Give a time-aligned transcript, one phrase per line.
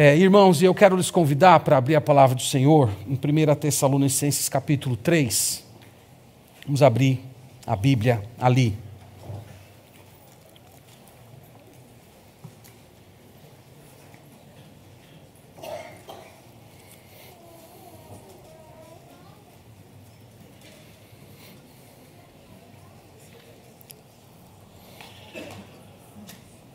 [0.00, 3.54] É, irmãos, e eu quero lhes convidar para abrir a palavra do Senhor em 1
[3.56, 5.64] Tessalonicenses capítulo 3.
[6.64, 7.20] Vamos abrir
[7.66, 8.76] a Bíblia ali.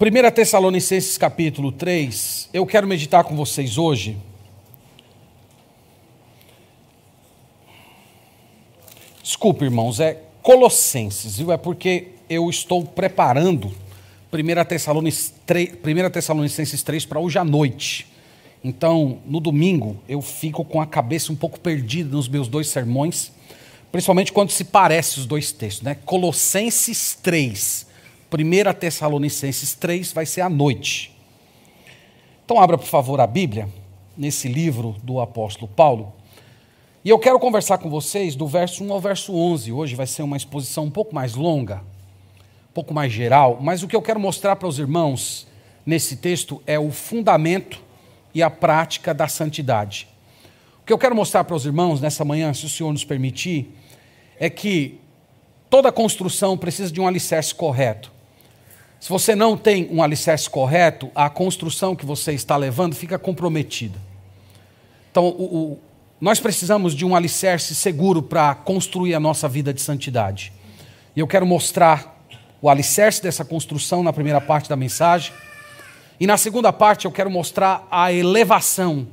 [0.03, 4.17] 1 Tessalonicenses capítulo 3, eu quero meditar com vocês hoje.
[9.23, 11.53] Desculpe, irmãos, é Colossenses, viu?
[11.53, 13.71] É porque eu estou preparando
[14.33, 18.05] 1 Tessalonicenses 3, 1 Tessalonicenses 3 para hoje à noite.
[18.61, 23.31] Então, no domingo, eu fico com a cabeça um pouco perdida nos meus dois sermões,
[23.89, 25.95] principalmente quando se parece os dois textos, né?
[26.03, 27.92] Colossenses 3
[28.39, 31.15] 1 Tessalonicenses 3 vai ser à noite.
[32.45, 33.69] Então, abra, por favor, a Bíblia,
[34.17, 36.13] nesse livro do apóstolo Paulo.
[37.03, 39.71] E eu quero conversar com vocês do verso 1 ao verso 11.
[39.73, 41.81] Hoje vai ser uma exposição um pouco mais longa,
[42.69, 45.45] um pouco mais geral, mas o que eu quero mostrar para os irmãos
[45.85, 47.81] nesse texto é o fundamento
[48.33, 50.07] e a prática da santidade.
[50.81, 53.75] O que eu quero mostrar para os irmãos nessa manhã, se o Senhor nos permitir,
[54.39, 54.97] é que
[55.69, 58.12] toda construção precisa de um alicerce correto.
[59.03, 63.99] Se você não tem um alicerce correto, a construção que você está levando fica comprometida.
[65.11, 65.79] Então, o, o,
[66.21, 70.53] nós precisamos de um alicerce seguro para construir a nossa vida de santidade.
[71.13, 72.25] E eu quero mostrar
[72.61, 75.33] o alicerce dessa construção na primeira parte da mensagem.
[76.17, 79.05] E na segunda parte, eu quero mostrar a elevação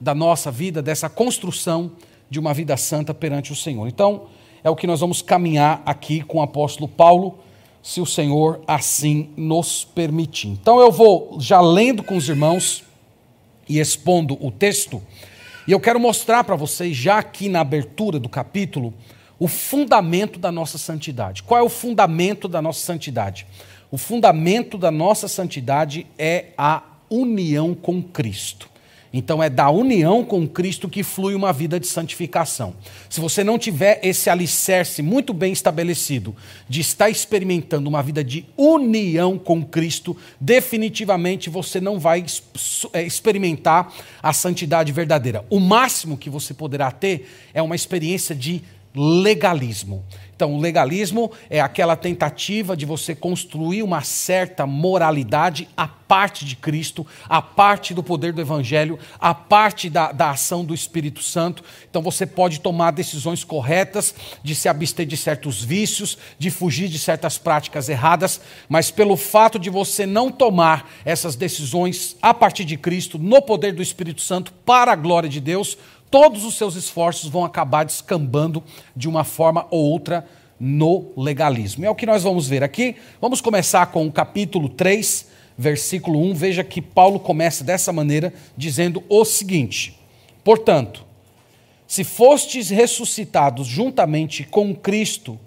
[0.00, 1.90] da nossa vida, dessa construção
[2.30, 3.88] de uma vida santa perante o Senhor.
[3.88, 4.28] Então,
[4.62, 7.40] é o que nós vamos caminhar aqui com o apóstolo Paulo
[7.82, 10.48] se o Senhor assim nos permitir.
[10.48, 12.84] Então eu vou já lendo com os irmãos
[13.68, 15.02] e expondo o texto,
[15.66, 18.92] e eu quero mostrar para vocês, já aqui na abertura do capítulo,
[19.38, 21.42] o fundamento da nossa santidade.
[21.42, 23.46] Qual é o fundamento da nossa santidade?
[23.90, 28.71] O fundamento da nossa santidade é a união com Cristo.
[29.12, 32.74] Então é da união com Cristo que flui uma vida de santificação.
[33.10, 36.34] Se você não tiver esse alicerce muito bem estabelecido
[36.68, 42.24] de estar experimentando uma vida de união com Cristo, definitivamente você não vai
[42.92, 43.92] é, experimentar
[44.22, 45.44] a santidade verdadeira.
[45.50, 48.62] O máximo que você poderá ter é uma experiência de
[48.94, 50.04] legalismo.
[50.42, 56.56] Então, o legalismo é aquela tentativa de você construir uma certa moralidade à parte de
[56.56, 61.62] Cristo, à parte do poder do Evangelho, à parte da, da ação do Espírito Santo.
[61.88, 66.98] Então, você pode tomar decisões corretas de se abster de certos vícios, de fugir de
[66.98, 72.76] certas práticas erradas, mas pelo fato de você não tomar essas decisões a partir de
[72.76, 75.78] Cristo, no poder do Espírito Santo, para a glória de Deus,
[76.12, 78.62] todos os seus esforços vão acabar descambando
[78.94, 80.28] de uma forma ou outra
[80.60, 81.86] no legalismo.
[81.86, 82.96] É o que nós vamos ver aqui.
[83.18, 86.34] Vamos começar com o capítulo 3, versículo 1.
[86.34, 89.98] Veja que Paulo começa dessa maneira, dizendo o seguinte:
[90.44, 91.02] Portanto,
[91.86, 95.40] se fostes ressuscitados juntamente com Cristo,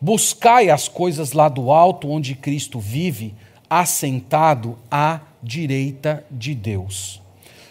[0.00, 3.34] buscai as coisas lá do alto, onde Cristo vive,
[3.68, 7.20] assentado à direita de Deus.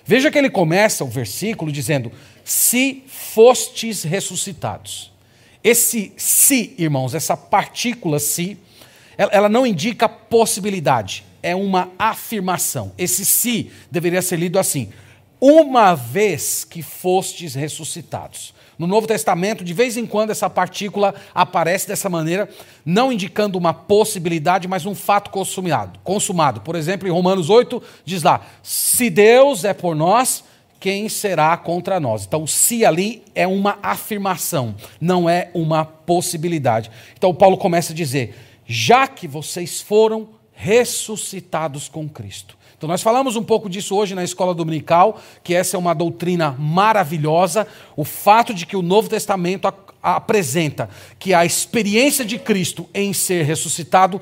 [0.07, 2.11] Veja que ele começa o versículo dizendo:
[2.43, 5.11] Se fostes ressuscitados.
[5.61, 8.57] Esse se, irmãos, essa partícula se,
[9.17, 12.93] ela não indica possibilidade, é uma afirmação.
[12.97, 14.93] Esse se deveria ser lido assim:
[15.41, 18.53] uma vez que fostes ressuscitados.
[18.77, 22.47] No Novo Testamento, de vez em quando, essa partícula aparece dessa maneira,
[22.85, 25.99] não indicando uma possibilidade, mas um fato consumado.
[26.03, 26.61] consumado.
[26.61, 30.43] Por exemplo, em Romanos 8, diz lá: se Deus é por nós,
[30.79, 32.25] quem será contra nós?
[32.25, 36.91] Então, se ali é uma afirmação, não é uma possibilidade.
[37.17, 38.35] Então, Paulo começa a dizer:
[38.65, 42.56] já que vocês foram ressuscitados com Cristo.
[42.77, 46.55] Então, nós falamos um pouco disso hoje na escola dominical, que essa é uma doutrina
[46.59, 47.65] maravilhosa.
[47.95, 49.67] O fato de que o Novo Testamento
[50.01, 50.87] apresenta
[51.17, 54.21] que a experiência de Cristo em ser ressuscitado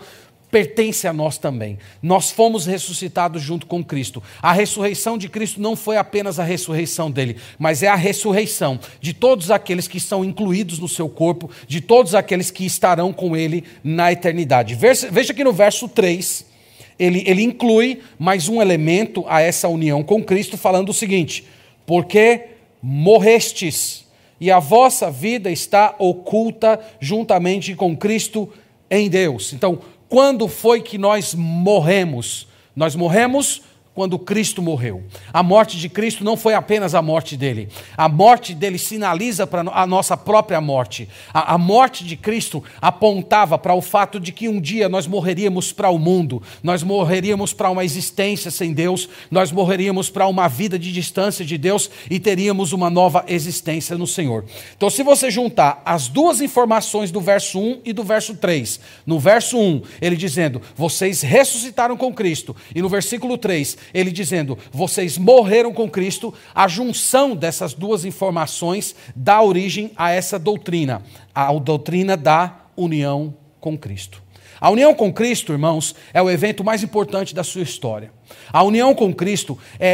[0.49, 1.77] pertence a nós também.
[2.01, 4.23] Nós fomos ressuscitados junto com Cristo.
[4.41, 9.11] A ressurreição de Cristo não foi apenas a ressurreição dele, mas é a ressurreição de
[9.11, 13.65] todos aqueles que estão incluídos no seu corpo, de todos aqueles que estarão com ele
[13.83, 14.75] na eternidade.
[14.75, 16.54] Veja que no verso 3
[16.97, 21.45] ele, ele inclui mais um elemento a essa união com Cristo, falando o seguinte:
[21.85, 22.45] porque
[22.81, 24.05] morrestes,
[24.39, 28.49] e a vossa vida está oculta juntamente com Cristo
[28.89, 29.53] em Deus.
[29.53, 32.47] Então, quando foi que nós morremos?
[32.75, 33.61] Nós morremos
[33.95, 35.01] quando Cristo morreu.
[35.31, 37.69] A morte de Cristo não foi apenas a morte dele.
[37.95, 41.07] A morte dele sinaliza para a nossa própria morte.
[41.33, 45.71] A, a morte de Cristo apontava para o fato de que um dia nós morreríamos
[45.71, 50.77] para o mundo, nós morreríamos para uma existência sem Deus, nós morreríamos para uma vida
[50.77, 54.43] de distância de Deus e teríamos uma nova existência no Senhor.
[54.75, 59.17] Então, se você juntar as duas informações do verso 1 e do verso 3, no
[59.17, 65.17] verso 1, ele dizendo: Vocês ressuscitaram com Cristo, e no versículo 3, ele dizendo: vocês
[65.17, 71.01] morreram com Cristo, a junção dessas duas informações dá origem a essa doutrina,
[71.33, 74.25] a doutrina da união com Cristo.
[74.59, 78.11] A união com Cristo, irmãos, é o evento mais importante da sua história.
[78.51, 79.89] A união com Cristo é,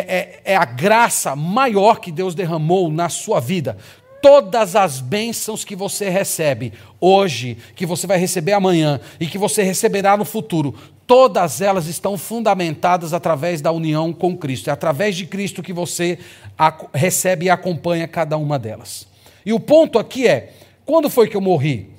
[0.45, 3.77] é, é a graça maior que Deus derramou na sua vida
[4.21, 9.63] todas as bênçãos que você recebe hoje, que você vai receber amanhã e que você
[9.63, 10.75] receberá no futuro,
[11.07, 14.69] todas elas estão fundamentadas através da união com Cristo.
[14.69, 16.19] É através de Cristo que você
[16.93, 19.07] recebe e acompanha cada uma delas.
[19.45, 20.53] E o ponto aqui é:
[20.85, 21.89] quando foi que eu morri?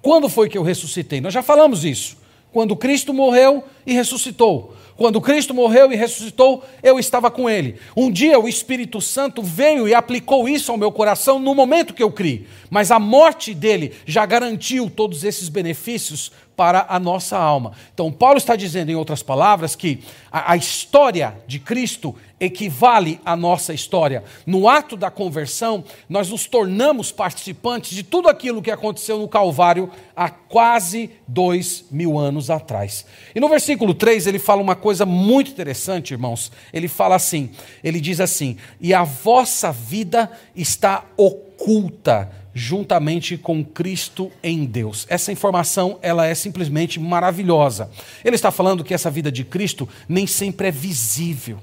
[0.00, 1.20] Quando foi que eu ressuscitei?
[1.20, 2.16] Nós já falamos isso.
[2.52, 4.74] Quando Cristo morreu e ressuscitou.
[4.96, 7.76] Quando Cristo morreu e ressuscitou, eu estava com Ele.
[7.96, 12.02] Um dia o Espírito Santo veio e aplicou isso ao meu coração no momento que
[12.02, 12.46] eu criei.
[12.70, 17.72] Mas a morte dele já garantiu todos esses benefícios para a nossa alma.
[17.92, 23.36] Então, Paulo está dizendo, em outras palavras, que a, a, história de Cristo equivale à
[23.36, 24.24] nossa história.
[24.44, 29.90] No ato da conversão, nós nos tornamos participantes de tudo aquilo que aconteceu no Calvário
[30.14, 33.06] há quase dois mil anos atrás.
[33.34, 36.50] E no versículo 3 ele fala uma coisa muito interessante, irmãos.
[36.72, 37.50] Ele fala assim:
[37.82, 45.06] ele diz assim, e a vossa vida está oculta juntamente com Cristo em Deus.
[45.08, 47.90] Essa informação, ela é simplesmente maravilhosa.
[48.24, 51.58] Ele está falando que essa vida de Cristo nem sempre é visível.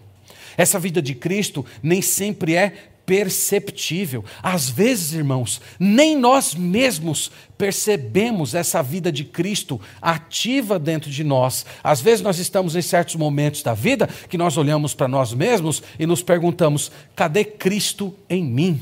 [0.57, 2.73] Essa vida de Cristo nem sempre é
[3.09, 4.23] perceptível.
[4.43, 11.65] Às vezes, irmãos, nem nós mesmos percebemos essa vida de Cristo ativa dentro de nós.
[11.83, 15.81] Às vezes nós estamos em certos momentos da vida que nós olhamos para nós mesmos
[15.97, 18.79] e nos perguntamos: cadê Cristo em mim?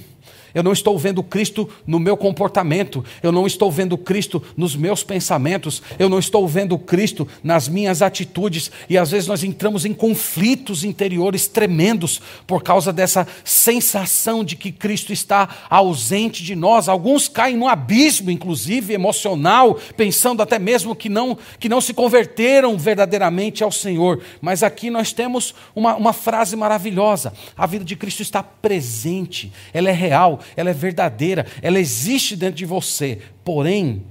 [0.58, 5.04] Eu não estou vendo Cristo no meu comportamento, eu não estou vendo Cristo nos meus
[5.04, 9.94] pensamentos, eu não estou vendo Cristo nas minhas atitudes, e às vezes nós entramos em
[9.94, 16.90] conflitos interiores tremendos por causa dessa sensação de que Cristo está ausente de nós.
[16.90, 22.76] Alguns caem no abismo, inclusive emocional, pensando até mesmo que não, que não se converteram
[22.80, 24.24] verdadeiramente ao Senhor.
[24.42, 29.90] Mas aqui nós temos uma, uma frase maravilhosa: a vida de Cristo está presente, ela
[29.92, 34.06] é real, ela é verdadeira, ela existe dentro de você, porém,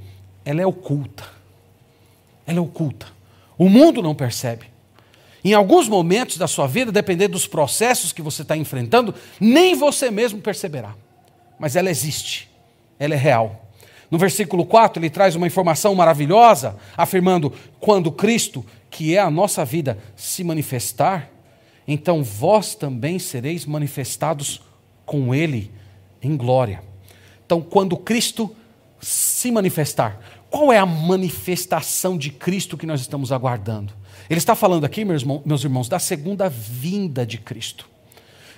[0.44, 1.24] ela é oculta.
[2.46, 3.06] Ela é oculta.
[3.58, 4.66] O mundo não percebe.
[5.44, 10.10] Em alguns momentos da sua vida, dependendo dos processos que você está enfrentando, nem você
[10.10, 10.94] mesmo perceberá.
[11.58, 12.50] Mas ela existe,
[12.98, 13.66] ela é real.
[14.10, 19.64] No versículo 4, ele traz uma informação maravilhosa, afirmando: quando Cristo, que é a nossa
[19.64, 21.30] vida, se manifestar,
[21.86, 24.60] então vós também sereis manifestados
[25.04, 25.70] com Ele
[26.22, 26.82] em glória.
[27.44, 28.54] Então, quando Cristo
[29.00, 30.20] se manifestar,
[30.50, 33.92] qual é a manifestação de Cristo que nós estamos aguardando?
[34.28, 37.88] Ele está falando aqui, meus irmãos, meus irmãos, da segunda vinda de Cristo.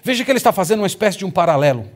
[0.02, 1.88] Veja que ele está fazendo uma espécie de um paralelo.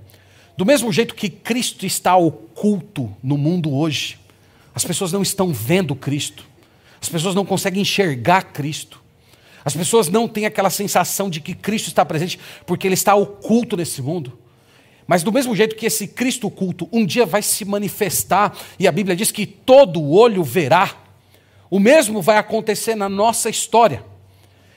[0.57, 4.19] Do mesmo jeito que Cristo está oculto no mundo hoje,
[4.75, 6.45] as pessoas não estão vendo Cristo,
[7.00, 9.00] as pessoas não conseguem enxergar Cristo,
[9.64, 13.76] as pessoas não têm aquela sensação de que Cristo está presente porque ele está oculto
[13.76, 14.38] nesse mundo.
[15.12, 18.90] Mas do mesmo jeito que esse Cristo culto um dia vai se manifestar, e a
[18.90, 20.90] Bíblia diz que todo olho verá,
[21.69, 24.02] o mesmo vai acontecer na nossa história.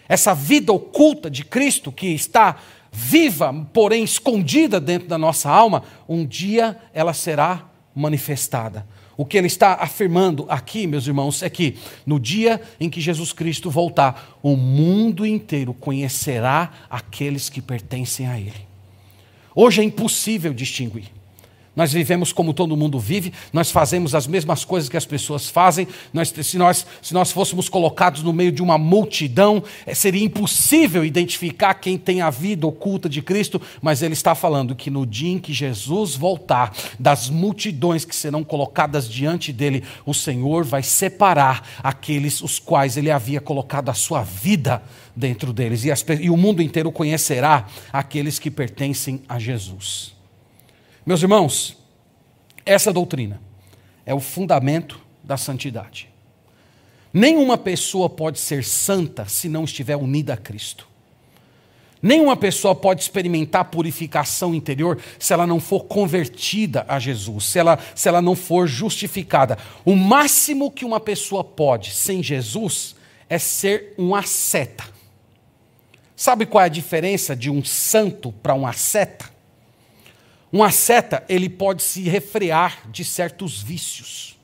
[0.09, 2.57] Essa vida oculta de Cristo, que está
[2.91, 8.85] viva, porém escondida dentro da nossa alma, um dia ela será manifestada.
[9.15, 13.31] O que ele está afirmando aqui, meus irmãos, é que no dia em que Jesus
[13.31, 18.74] Cristo voltar, o mundo inteiro conhecerá aqueles que pertencem a Ele.
[19.55, 21.05] Hoje é impossível distinguir.
[21.75, 25.87] Nós vivemos como todo mundo vive, nós fazemos as mesmas coisas que as pessoas fazem.
[26.13, 31.03] Nós, se, nós, se nós fôssemos colocados no meio de uma multidão, é, seria impossível
[31.03, 35.31] identificar quem tem a vida oculta de Cristo, mas ele está falando que no dia
[35.31, 41.67] em que Jesus voltar, das multidões que serão colocadas diante dele, o Senhor vai separar
[41.83, 44.81] aqueles os quais ele havia colocado a sua vida
[45.15, 50.14] dentro deles, e, as, e o mundo inteiro conhecerá aqueles que pertencem a Jesus.
[51.05, 51.77] Meus irmãos,
[52.65, 53.39] essa doutrina
[54.05, 56.09] é o fundamento da santidade.
[57.13, 60.87] Nenhuma pessoa pode ser santa se não estiver unida a Cristo.
[62.01, 67.79] Nenhuma pessoa pode experimentar purificação interior se ela não for convertida a Jesus, se ela,
[67.93, 69.57] se ela não for justificada.
[69.85, 72.95] O máximo que uma pessoa pode sem Jesus
[73.29, 74.83] é ser um asceta.
[76.15, 79.34] Sabe qual é a diferença de um santo para um asceta?
[80.55, 84.37] Um asceta, ele pode se refrear de certos vícios.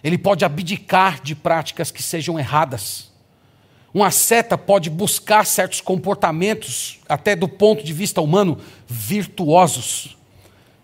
[0.00, 3.10] Ele pode abdicar de práticas que sejam erradas.
[3.92, 10.16] Um asceta pode buscar certos comportamentos, até do ponto de vista humano, virtuosos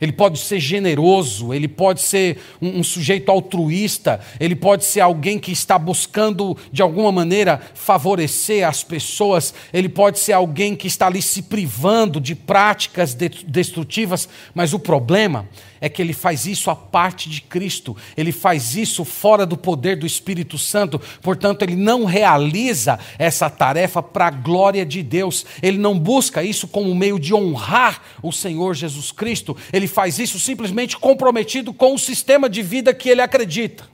[0.00, 5.38] ele pode ser generoso, ele pode ser um, um, sujeito altruísta, ele pode ser alguém
[5.38, 11.06] que está buscando, de alguma maneira, favorecer as pessoas, ele pode ser alguém que está
[11.06, 15.48] ali se privando de práticas destrutivas, mas o problema
[15.81, 19.97] é que ele faz isso à parte de Cristo, ele faz isso fora do poder
[19.97, 25.78] do Espírito Santo, portanto, ele não realiza essa tarefa para a glória de Deus, ele
[25.78, 30.97] não busca isso como meio de honrar o Senhor Jesus Cristo, ele faz isso simplesmente
[30.97, 33.93] comprometido com o sistema de vida que ele acredita.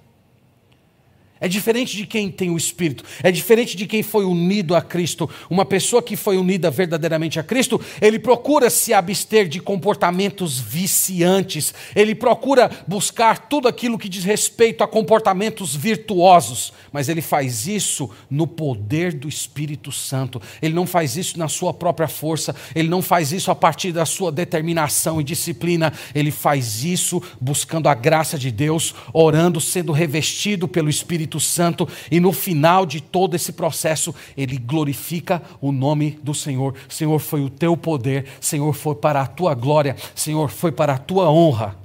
[1.41, 5.29] É diferente de quem tem o Espírito, é diferente de quem foi unido a Cristo.
[5.49, 11.73] Uma pessoa que foi unida verdadeiramente a Cristo, ele procura se abster de comportamentos viciantes,
[11.97, 18.11] ele procura buscar tudo aquilo que diz respeito a comportamentos virtuosos, mas ele faz isso
[18.31, 20.43] no poder do Espírito Santo.
[20.61, 24.05] Ele não faz isso na sua própria força, ele não faz isso a partir da
[24.05, 30.69] sua determinação e disciplina, ele faz isso buscando a graça de Deus, orando, sendo revestido
[30.69, 36.19] pelo Espírito Espírito Santo, e no final de todo esse processo, ele glorifica o nome
[36.23, 36.75] do Senhor.
[36.89, 40.99] Senhor, foi o teu poder, Senhor, foi para a tua glória, Senhor, foi para a
[40.99, 41.77] tua honra.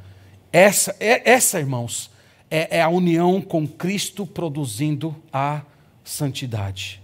[0.51, 2.09] Essa, é, essa irmãos,
[2.49, 5.61] é, é a união com Cristo produzindo a
[6.03, 7.01] santidade.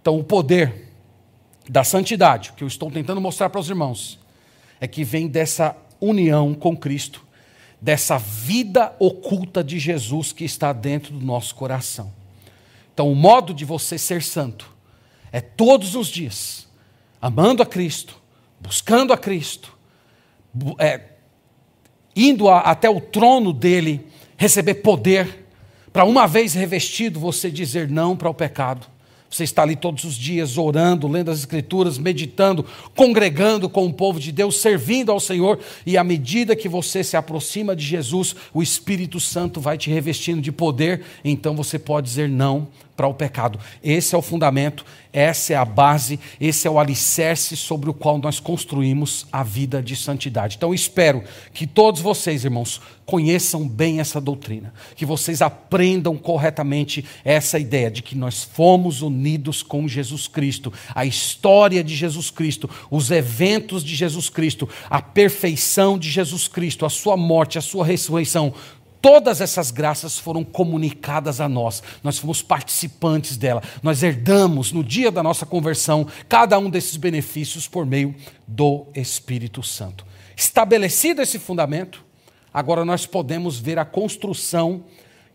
[0.00, 0.92] Então, o poder
[1.68, 4.18] da santidade, que eu estou tentando mostrar para os irmãos,
[4.80, 7.25] é que vem dessa união com Cristo
[7.80, 12.12] dessa vida oculta de Jesus que está dentro do nosso coração.
[12.92, 14.74] Então, o modo de você ser santo
[15.30, 16.66] é todos os dias,
[17.20, 18.20] amando a Cristo,
[18.60, 19.76] buscando a Cristo,
[20.78, 21.00] é,
[22.14, 24.06] indo a, até o trono dele,
[24.36, 25.46] receber poder,
[25.92, 28.86] para uma vez revestido você dizer não para o pecado
[29.30, 32.64] você está ali todos os dias orando, lendo as Escrituras, meditando,
[32.94, 37.16] congregando com o povo de Deus, servindo ao Senhor, e à medida que você se
[37.16, 42.28] aproxima de Jesus, o Espírito Santo vai te revestindo de poder, então você pode dizer
[42.28, 43.60] não para o pecado.
[43.82, 48.18] Esse é o fundamento, essa é a base, esse é o alicerce sobre o qual
[48.18, 50.56] nós construímos a vida de santidade.
[50.56, 51.22] Então espero
[51.52, 58.02] que todos vocês, irmãos, conheçam bem essa doutrina, que vocês aprendam corretamente essa ideia de
[58.02, 63.94] que nós fomos unidos com Jesus Cristo, a história de Jesus Cristo, os eventos de
[63.94, 68.52] Jesus Cristo, a perfeição de Jesus Cristo, a sua morte, a sua ressurreição,
[69.06, 75.12] Todas essas graças foram comunicadas a nós, nós fomos participantes dela, nós herdamos no dia
[75.12, 78.16] da nossa conversão cada um desses benefícios por meio
[78.48, 80.04] do Espírito Santo.
[80.36, 82.04] Estabelecido esse fundamento,
[82.52, 84.82] agora nós podemos ver a construção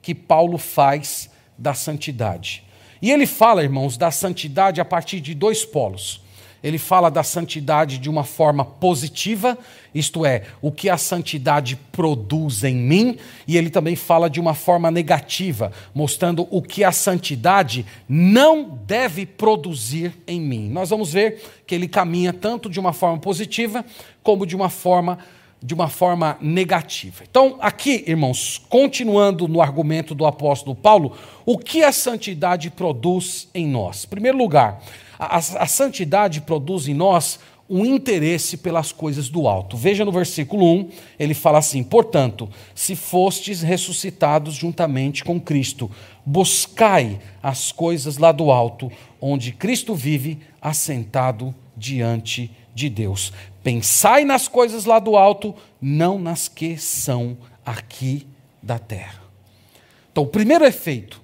[0.01, 2.65] que Paulo faz da santidade.
[3.01, 6.19] E ele fala, irmãos, da santidade a partir de dois polos
[6.63, 9.57] ele fala da santidade de uma forma positiva,
[9.93, 14.53] isto é, o que a santidade produz em mim, e ele também fala de uma
[14.53, 20.69] forma negativa, mostrando o que a santidade não deve produzir em mim.
[20.69, 23.83] Nós vamos ver que ele caminha tanto de uma forma positiva
[24.23, 25.17] como de uma forma
[25.63, 27.23] de uma forma negativa.
[27.29, 31.15] Então, aqui, irmãos, continuando no argumento do apóstolo Paulo,
[31.45, 34.03] o que a santidade produz em nós?
[34.03, 34.81] Em primeiro lugar,
[35.21, 39.77] a, a santidade produz em nós um interesse pelas coisas do alto.
[39.77, 45.89] Veja no versículo 1, ele fala assim: Portanto, se fostes ressuscitados juntamente com Cristo,
[46.25, 53.31] buscai as coisas lá do alto, onde Cristo vive, assentado diante de Deus.
[53.63, 58.25] Pensai nas coisas lá do alto, não nas que são aqui
[58.61, 59.21] da terra.
[60.11, 61.21] Então, o primeiro efeito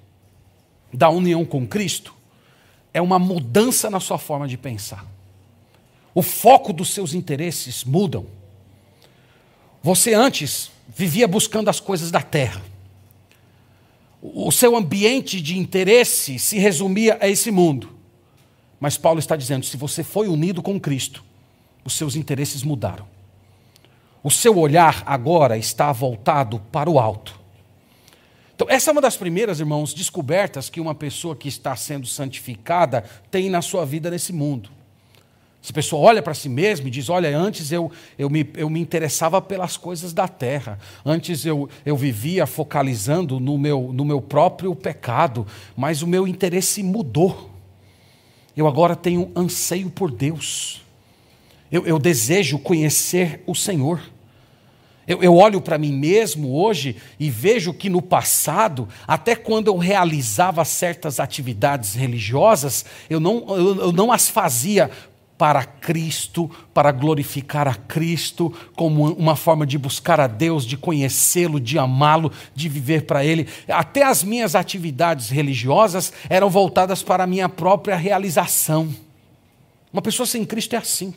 [0.94, 2.14] da união com Cristo
[2.98, 5.06] é uma mudança na sua forma de pensar.
[6.12, 8.26] O foco dos seus interesses mudam.
[9.82, 12.60] Você antes vivia buscando as coisas da terra.
[14.20, 17.96] O seu ambiente de interesse se resumia a esse mundo.
[18.80, 21.24] Mas Paulo está dizendo: se você foi unido com Cristo,
[21.84, 23.06] os seus interesses mudaram.
[24.24, 27.37] O seu olhar agora está voltado para o alto.
[28.58, 33.04] Então, essa é uma das primeiras, irmãos, descobertas que uma pessoa que está sendo santificada
[33.30, 34.68] tem na sua vida nesse mundo.
[35.62, 37.88] Essa pessoa olha para si mesma e diz: Olha, antes eu,
[38.18, 43.56] eu, me, eu me interessava pelas coisas da terra, antes eu, eu vivia focalizando no
[43.56, 45.46] meu, no meu próprio pecado,
[45.76, 47.48] mas o meu interesse mudou.
[48.56, 50.82] Eu agora tenho anseio por Deus,
[51.70, 54.00] eu, eu desejo conhecer o Senhor.
[55.08, 59.78] Eu, eu olho para mim mesmo hoje e vejo que no passado, até quando eu
[59.78, 64.90] realizava certas atividades religiosas, eu não, eu, eu não as fazia
[65.38, 71.58] para Cristo, para glorificar a Cristo, como uma forma de buscar a Deus, de conhecê-lo,
[71.58, 73.48] de amá-lo, de viver para Ele.
[73.66, 78.94] Até as minhas atividades religiosas eram voltadas para a minha própria realização.
[79.90, 81.14] Uma pessoa sem Cristo é assim.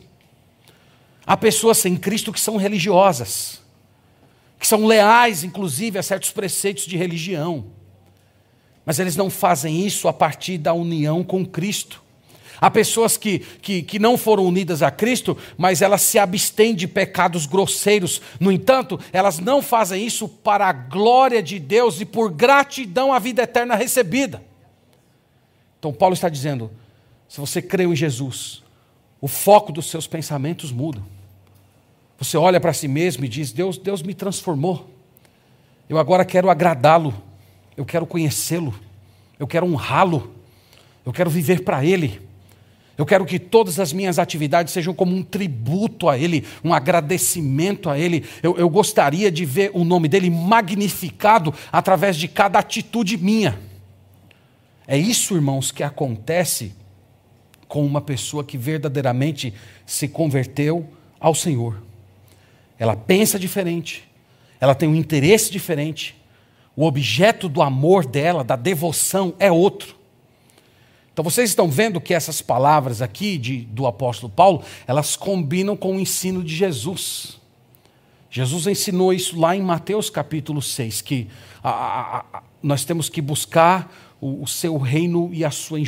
[1.26, 3.61] Há pessoas sem Cristo que são religiosas
[4.62, 7.66] que são leais, inclusive, a certos preceitos de religião.
[8.86, 12.04] Mas eles não fazem isso a partir da união com Cristo.
[12.62, 16.88] Há pessoas que, que, que não foram unidas a Cristo, mas elas se abstêm de
[16.88, 18.22] pecados grosseiros.
[18.40, 23.18] No entanto, elas não fazem isso para a glória de Deus e por gratidão à
[23.18, 24.44] vida eterna recebida.
[25.80, 26.70] Então, Paulo está dizendo:
[27.28, 28.62] se você creu em Jesus,
[29.20, 31.02] o foco dos seus pensamentos muda.
[32.22, 34.88] Você olha para si mesmo e diz: Deus, Deus me transformou.
[35.90, 37.16] Eu agora quero agradá-lo.
[37.76, 38.76] Eu quero conhecê-lo.
[39.40, 40.32] Eu quero honrá-lo.
[41.04, 42.22] Eu quero viver para Ele.
[42.96, 47.90] Eu quero que todas as minhas atividades sejam como um tributo a Ele, um agradecimento
[47.90, 48.24] a Ele.
[48.44, 53.58] Eu, eu, gostaria de ver o nome dele magnificado através de cada atitude minha.
[54.86, 56.76] É isso, irmãos, que acontece
[57.68, 59.56] com uma pessoa que verdadeiramente
[59.88, 60.88] se converteu
[61.20, 61.90] ao Senhor
[62.82, 64.10] ela pensa diferente,
[64.60, 66.20] ela tem um interesse diferente,
[66.76, 69.96] o objeto do amor dela, da devoção, é outro.
[71.14, 75.96] Então vocês estão vendo que essas palavras aqui de, do apóstolo Paulo, elas combinam com
[75.96, 77.40] o ensino de Jesus.
[78.32, 81.28] Jesus ensinou isso lá em Mateus capítulo 6, que
[81.64, 85.80] a, a, a, nós temos que buscar o, seu reino e a sua,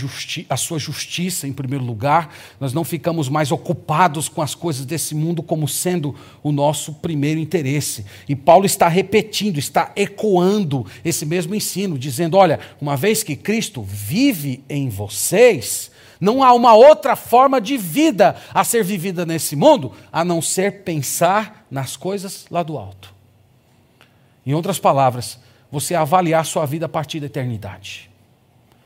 [0.50, 2.34] a sua justiça em primeiro lugar.
[2.60, 7.40] Nós não ficamos mais ocupados com as coisas desse mundo como sendo o nosso primeiro
[7.40, 8.04] interesse.
[8.28, 13.84] E Paulo está repetindo, está ecoando esse mesmo ensino, dizendo: olha, uma vez que Cristo
[13.84, 19.92] vive em vocês, não há uma outra forma de vida a ser vivida nesse mundo
[20.12, 23.14] a não ser pensar nas coisas lá do alto.
[24.44, 25.38] Em outras palavras,
[25.72, 28.13] você avaliar sua vida a partir da eternidade.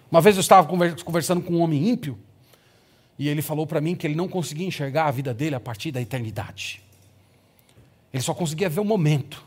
[0.10, 0.68] Uma vez eu estava
[1.04, 2.18] conversando com um homem ímpio
[3.20, 5.92] e ele falou para mim que ele não conseguia enxergar a vida dele a partir
[5.92, 6.82] da eternidade.
[8.14, 9.44] Ele só conseguia ver o momento.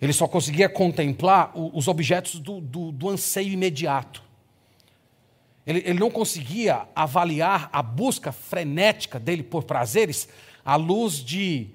[0.00, 4.22] Ele só conseguia contemplar os objetos do, do, do anseio imediato.
[5.66, 10.28] Ele, ele não conseguia avaliar a busca frenética dele por prazeres
[10.64, 11.68] à luz de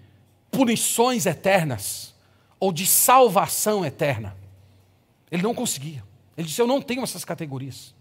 [0.49, 2.13] punições eternas
[2.59, 4.35] ou de salvação eterna.
[5.31, 6.03] Ele não conseguia.
[6.37, 7.93] Ele disse: Eu não tenho essas categorias.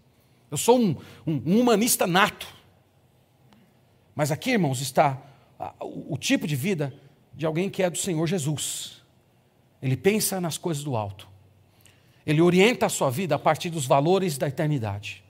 [0.50, 2.46] Eu sou um, um, um humanista nato.
[4.14, 5.18] Mas aqui, irmãos, está
[5.80, 6.94] o, o tipo de vida
[7.34, 9.02] de alguém que é do Senhor Jesus.
[9.80, 11.28] Ele pensa nas coisas do alto.
[12.24, 15.24] Ele orienta a sua vida a partir dos valores da eternidade.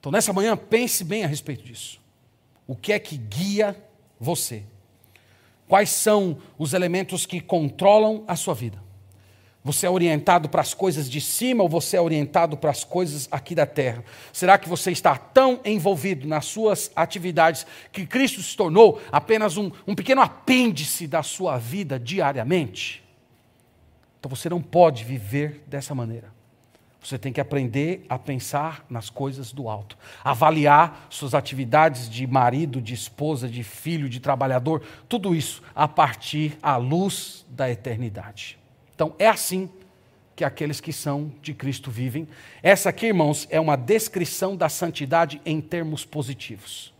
[0.00, 2.00] Então, nessa manhã, pense bem a respeito disso.
[2.66, 3.76] O que é que guia
[4.18, 4.64] você?
[5.68, 8.82] Quais são os elementos que controlam a sua vida?
[9.66, 13.26] Você é orientado para as coisas de cima ou você é orientado para as coisas
[13.32, 14.04] aqui da terra?
[14.32, 19.72] Será que você está tão envolvido nas suas atividades que Cristo se tornou apenas um,
[19.84, 23.02] um pequeno apêndice da sua vida diariamente?
[24.20, 26.32] Então você não pode viver dessa maneira.
[27.02, 32.80] Você tem que aprender a pensar nas coisas do alto, avaliar suas atividades de marido,
[32.80, 38.56] de esposa, de filho, de trabalhador, tudo isso a partir à luz da eternidade.
[38.96, 39.68] Então, é assim
[40.34, 42.26] que aqueles que são de Cristo vivem.
[42.62, 46.94] Essa aqui, irmãos, é uma descrição da santidade em termos positivos.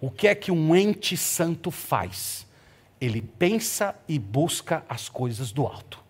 [0.00, 2.46] O que é que um ente santo faz?
[3.00, 6.00] Ele pensa e busca as coisas do alto.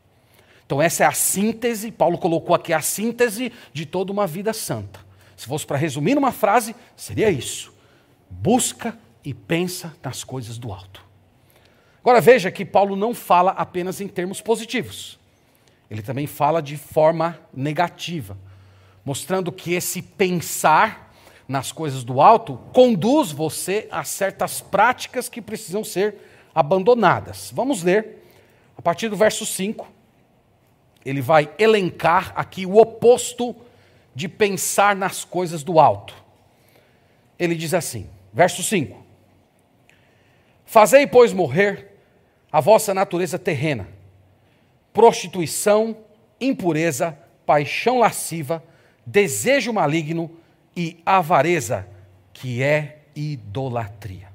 [0.66, 5.00] Então, essa é a síntese, Paulo colocou aqui a síntese de toda uma vida santa.
[5.35, 7.72] Se fosse para resumir numa frase, seria isso:
[8.29, 11.05] busca e pensa nas coisas do alto.
[12.06, 15.18] Agora veja que Paulo não fala apenas em termos positivos.
[15.90, 18.38] Ele também fala de forma negativa,
[19.04, 21.12] mostrando que esse pensar
[21.48, 26.14] nas coisas do alto conduz você a certas práticas que precisam ser
[26.54, 27.50] abandonadas.
[27.52, 28.22] Vamos ler
[28.78, 29.88] a partir do verso 5.
[31.04, 33.52] Ele vai elencar aqui o oposto
[34.14, 36.14] de pensar nas coisas do alto.
[37.36, 39.04] Ele diz assim, verso 5:
[40.64, 41.95] Fazei, pois, morrer
[42.50, 43.88] a vossa natureza terrena,
[44.92, 45.96] prostituição,
[46.40, 48.62] impureza, paixão lasciva,
[49.04, 50.30] desejo maligno
[50.76, 51.87] e avareza,
[52.32, 54.28] que é idolatria.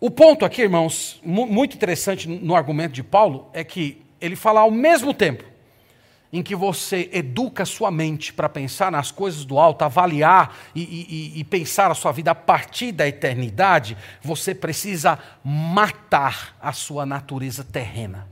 [0.00, 4.70] O ponto aqui, irmãos, muito interessante no argumento de Paulo, é que ele fala ao
[4.70, 5.51] mesmo tempo
[6.32, 11.40] em que você educa sua mente para pensar nas coisas do alto, avaliar e, e,
[11.40, 17.62] e, pensar a sua vida a partir da eternidade, você precisa matar a sua natureza
[17.62, 18.26] terrena.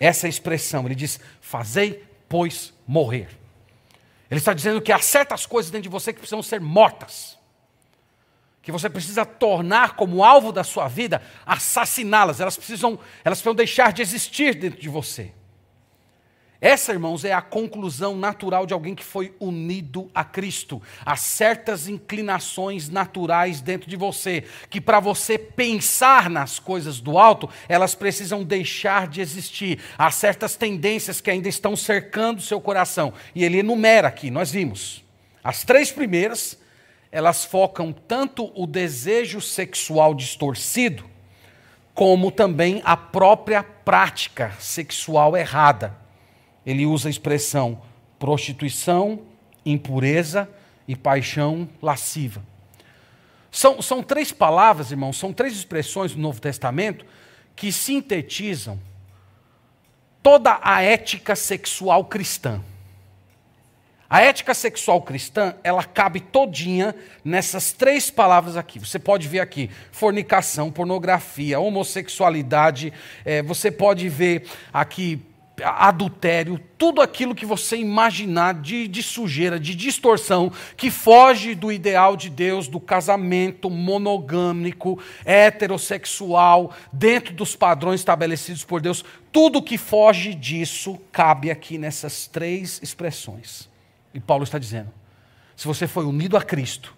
[0.00, 3.28] Essa é a expressão, ele diz: fazei, pois, morrer.
[4.28, 7.38] Ele está dizendo que há certas coisas dentro de você que precisam ser mortas.
[8.60, 12.40] Que você precisa tornar como alvo da sua vida, assassiná-las.
[12.40, 15.32] Elas precisam, elas precisam deixar de existir dentro de você.
[16.60, 20.80] Essa, irmãos, é a conclusão natural de alguém que foi unido a Cristo.
[21.04, 27.48] Há certas inclinações naturais dentro de você, que para você pensar nas coisas do alto,
[27.68, 29.80] elas precisam deixar de existir.
[29.98, 33.12] Há certas tendências que ainda estão cercando o seu coração.
[33.34, 35.04] E ele enumera aqui, nós vimos.
[35.44, 36.58] As três primeiras,
[37.12, 41.04] elas focam tanto o desejo sexual distorcido,
[41.94, 46.05] como também a própria prática sexual errada
[46.66, 47.80] ele usa a expressão
[48.18, 49.20] prostituição,
[49.64, 50.48] impureza
[50.86, 52.42] e paixão lasciva.
[53.50, 57.04] São, são três palavras, irmãos, são três expressões do Novo Testamento
[57.54, 58.78] que sintetizam
[60.22, 62.60] toda a ética sexual cristã.
[64.08, 68.78] A ética sexual cristã, ela cabe todinha nessas três palavras aqui.
[68.78, 72.92] Você pode ver aqui fornicação, pornografia, homossexualidade.
[73.24, 75.20] É, você pode ver aqui
[75.62, 82.16] adultério, tudo aquilo que você imaginar de, de, sujeira, de distorção, que foge do ideal
[82.16, 90.34] de Deus, do casamento monogâmico, heterossexual, dentro dos padrões estabelecidos por Deus, tudo que foge
[90.34, 93.68] disso cabe aqui nessas três expressões.
[94.12, 94.92] E Paulo está dizendo:
[95.56, 96.94] se você foi unido a Cristo,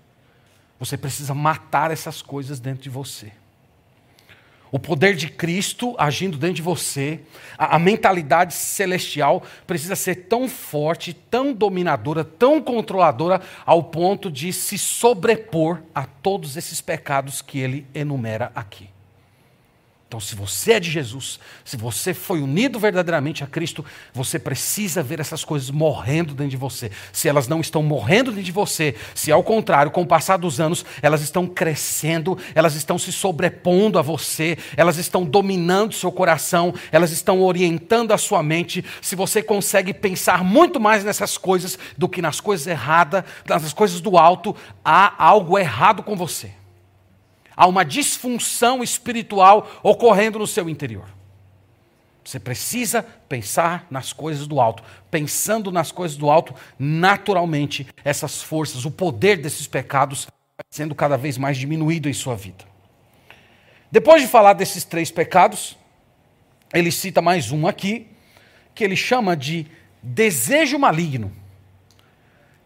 [0.79, 3.33] você precisa matar essas coisas dentro de você
[4.71, 7.21] o poder de Cristo agindo dentro de você,
[7.57, 14.53] a, a, mentalidade celestial precisa ser tão forte, tão dominadora, tão controladora, ao ponto de
[14.53, 18.89] se sobrepor a todos esses pecados que ele enumera aqui.
[20.09, 25.03] Então, se você é de Jesus, se você foi unido verdadeiramente a Cristo, você precisa
[25.03, 26.91] ver essas coisas morrendo dentro de você.
[27.13, 30.61] Se elas não estão morrendo dentro de você, se ao contrário, com o passar dos
[30.61, 36.73] anos, elas estão crescendo, elas estão se sobrepondo a você, elas estão dominando seu coração,
[36.91, 42.09] elas estão orientando a sua mente, se você consegue pensar muito mais nessas coisas do
[42.09, 46.58] que nas coisas erradas, nas coisas do alto, há algo errado com você
[47.59, 51.09] há uma disfunção espiritual ocorrendo no seu interior.
[52.23, 54.85] Você precisa pensar nas coisas do alto.
[55.11, 61.17] Pensando nas coisas do alto, naturalmente, essas forças, o poder desses pecados, vai sendo cada
[61.17, 62.65] vez mais diminuído em sua vida.
[63.91, 65.77] Depois de falar desses três pecados,
[66.73, 68.07] ele cita mais um aqui,
[68.73, 69.67] que ele chama de
[70.01, 71.33] desejo maligno.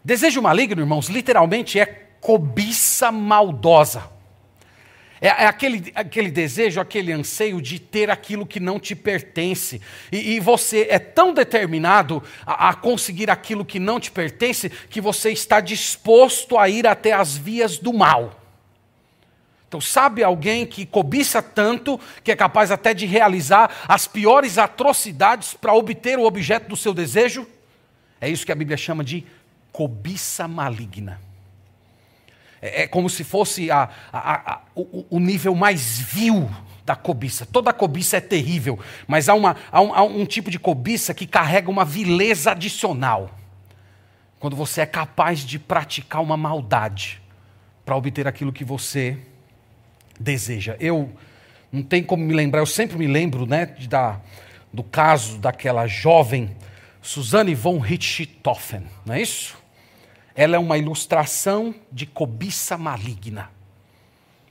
[0.03, 1.85] Desejo maligno, irmãos, literalmente é
[2.21, 4.12] cobiça maldosa.
[5.23, 9.81] É, é, aquele, aquele desejo, aquele anseio de ter aquilo que não te pertence.
[10.11, 14.99] E, e você é tão determinado a, a, conseguir aquilo que não te pertence que
[14.99, 18.37] você está disposto a ir até as vias do mal.
[19.65, 25.53] Então, sabe alguém que cobiça tanto que é capaz até de realizar as piores atrocidades
[25.53, 27.47] para obter o objeto do seu desejo?
[28.19, 29.25] É isso que a Bíblia chama de
[29.71, 31.32] cobiça maligna.
[32.63, 36.49] É, é como se fosse a, a, a, o, o nível mais vil
[36.85, 37.45] da cobiça.
[37.45, 41.27] Toda cobiça é terrível, mas há, uma, há, um, há, um, tipo de cobiça que
[41.27, 43.29] carrega uma vileza adicional.
[44.39, 47.21] Quando você é capaz de praticar uma maldade
[47.85, 49.17] para obter aquilo que você
[50.17, 50.77] deseja.
[50.79, 51.11] Eu
[51.71, 54.21] não tenho como me lembrar, eu sempre me lembro né, da,
[54.71, 56.55] do caso daquela jovem
[57.01, 59.62] Suzanne von Richthofen, não é isso?
[60.35, 63.49] Ela é uma ilustração de cobiça maligna.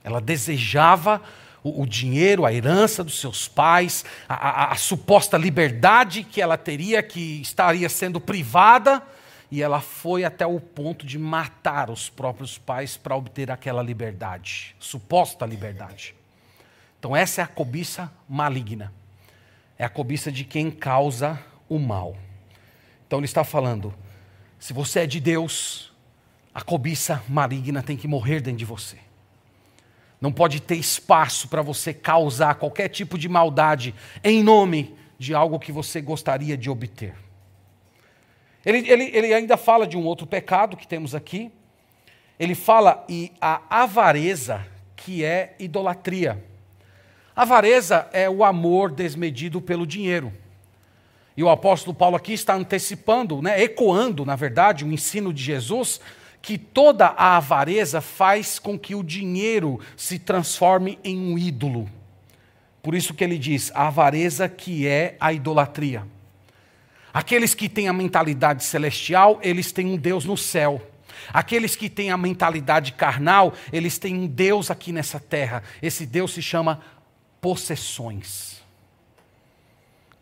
[0.03, 1.21] Ela desejava
[1.63, 6.57] o, o dinheiro, a herança dos seus pais, a, a, a suposta liberdade que ela
[6.57, 9.01] teria, que estaria sendo privada,
[9.49, 14.75] e ela foi até o ponto de matar os próprios pais para obter aquela liberdade,
[14.79, 16.15] suposta liberdade.
[16.97, 18.91] Então, essa é a cobiça maligna.
[19.77, 22.15] É a cobiça de quem causa o mal.
[23.05, 23.93] Então, ele está falando:
[24.63, 25.91] se você é de Deus,
[26.55, 28.95] a cobiça maligna tem que morrer dentro de você.
[30.21, 35.59] Não pode ter espaço para você causar qualquer tipo de maldade em nome de algo
[35.59, 37.13] que você gostaria de obter.
[38.65, 41.51] Ele, ele, ele ainda fala de um outro pecado que temos aqui.
[42.39, 46.41] Ele fala e a avareza, que é idolatria.
[47.35, 50.31] Avareza é o amor desmedido pelo dinheiro.
[51.35, 55.99] E o apóstolo Paulo aqui está antecipando, né, ecoando, na verdade, o ensino de Jesus,
[56.41, 61.89] que toda a avareza faz com que o dinheiro se transforme em um ídolo.
[62.83, 66.05] Por isso que ele diz: a avareza que é a idolatria.
[67.13, 70.81] Aqueles que têm a mentalidade celestial, eles têm um Deus no céu.
[71.31, 75.63] Aqueles que têm a mentalidade carnal, eles têm um Deus aqui nessa terra.
[75.81, 76.81] Esse Deus se chama
[77.39, 78.52] possessões.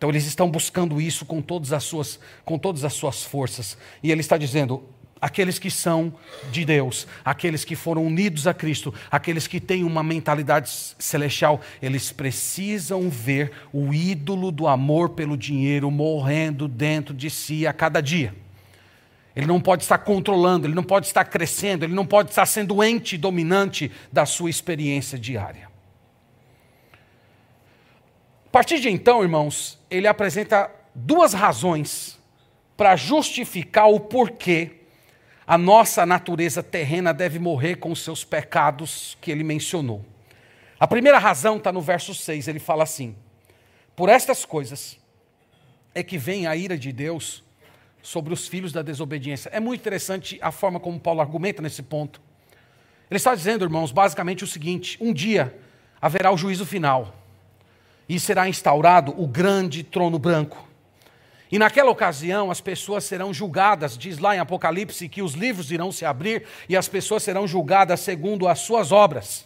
[0.01, 3.77] Então eles estão buscando isso com todas as suas, com todas as suas forças.
[4.01, 4.83] E ele está dizendo:
[5.21, 6.11] aqueles que são
[6.51, 12.11] de Deus, aqueles que foram unidos a Cristo, aqueles que têm uma mentalidade celestial, eles
[12.11, 18.33] precisam ver o ídolo do amor pelo dinheiro morrendo dentro de si a cada dia.
[19.35, 22.83] Ele não pode estar controlando, ele não pode estar crescendo, ele não pode estar sendo
[22.83, 25.69] ente dominante da sua experiência diária.
[28.47, 32.17] A partir de então, irmãos, ele apresenta duas razões
[32.77, 34.77] para justificar o porquê
[35.45, 40.05] a nossa natureza terrena deve morrer com os seus pecados que ele mencionou.
[40.79, 43.15] A primeira razão está no verso 6, ele fala assim:
[43.95, 44.97] Por estas coisas
[45.93, 47.43] é que vem a ira de Deus
[48.01, 49.49] sobre os filhos da desobediência.
[49.49, 52.21] É muito interessante a forma como Paulo argumenta nesse ponto.
[53.09, 55.53] Ele está dizendo, irmãos, basicamente o seguinte: um dia
[56.01, 57.20] haverá o juízo final
[58.11, 60.67] e será instaurado o grande trono branco.
[61.49, 65.93] E naquela ocasião as pessoas serão julgadas, diz lá em Apocalipse que os livros irão
[65.93, 69.45] se abrir e as pessoas serão julgadas segundo as suas obras.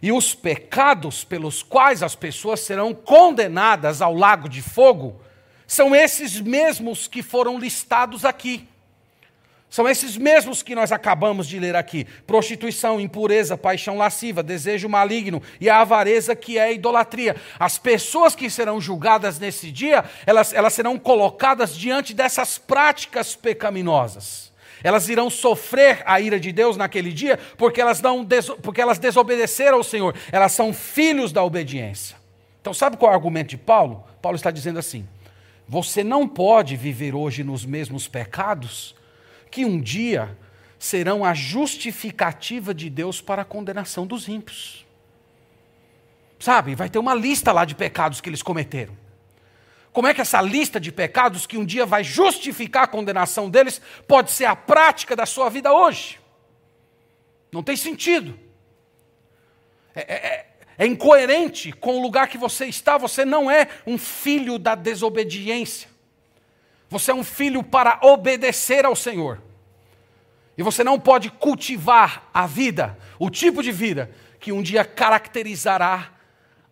[0.00, 5.20] E os pecados pelos quais as pessoas serão condenadas ao lago de fogo
[5.66, 8.68] são esses mesmos que foram listados aqui.
[9.74, 15.42] São esses mesmos que nós acabamos de ler aqui: prostituição, impureza, paixão lasciva, desejo maligno
[15.60, 17.34] e a avareza que é a idolatria.
[17.58, 24.52] As pessoas que serão julgadas nesse dia, elas, elas serão colocadas diante dessas práticas pecaminosas.
[24.80, 28.24] Elas irão sofrer a ira de Deus naquele dia porque elas, não,
[28.62, 30.14] porque elas desobedeceram ao Senhor.
[30.30, 32.16] Elas são filhos da obediência.
[32.60, 34.04] Então, sabe qual é o argumento de Paulo?
[34.22, 35.04] Paulo está dizendo assim:
[35.66, 38.94] você não pode viver hoje nos mesmos pecados
[39.54, 40.36] que um dia
[40.80, 44.84] serão a justificativa de Deus para a condenação dos ímpios.
[46.40, 48.98] Sabe, vai ter uma lista lá de pecados que eles cometeram.
[49.92, 53.80] Como é que essa lista de pecados que um dia vai justificar a condenação deles
[54.08, 56.18] pode ser a prática da sua vida hoje?
[57.52, 58.36] Não tem sentido.
[59.94, 60.46] É, é, é,
[60.78, 62.98] é incoerente com o lugar que você está.
[62.98, 65.94] Você não é um filho da desobediência.
[66.90, 69.43] Você é um filho para obedecer ao Senhor.
[70.56, 76.12] E você não pode cultivar a vida, o tipo de vida que um dia caracterizará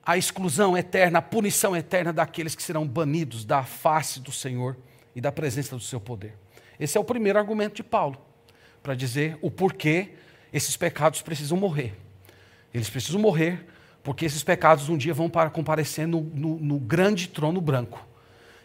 [0.05, 4.77] a exclusão eterna, a punição eterna daqueles que serão banidos da face do Senhor
[5.14, 6.35] e da presença do seu poder.
[6.79, 8.21] Esse é o primeiro argumento de Paulo,
[8.83, 10.11] para dizer o porquê
[10.53, 11.95] esses pecados precisam morrer.
[12.75, 13.66] Eles precisam morrer
[14.03, 18.05] porque esses pecados um dia vão para comparecer no, no, no grande trono branco.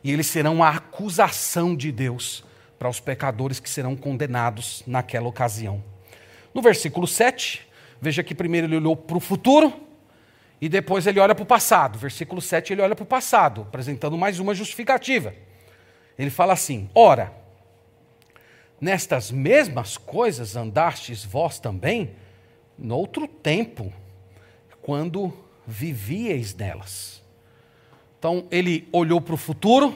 [0.04, 2.44] E eles serão a acusação de Deus
[2.78, 5.84] para os pecadores que serão condenados naquela ocasião.
[6.54, 7.68] No versículo 7,
[8.00, 9.74] veja que primeiro ele olhou para o futuro
[10.62, 11.98] e depois ele olha para o passado.
[11.98, 15.34] Versículo 7 ele olha para o passado, apresentando mais uma justificativa.
[16.18, 17.34] Ele fala assim: Ora,
[18.80, 22.16] nestas mesmas coisas andastes vós também,
[22.78, 23.92] noutro tempo,
[24.82, 25.34] quando
[25.66, 27.24] vivieis nelas.
[28.18, 29.96] Então ele olhou para o futuro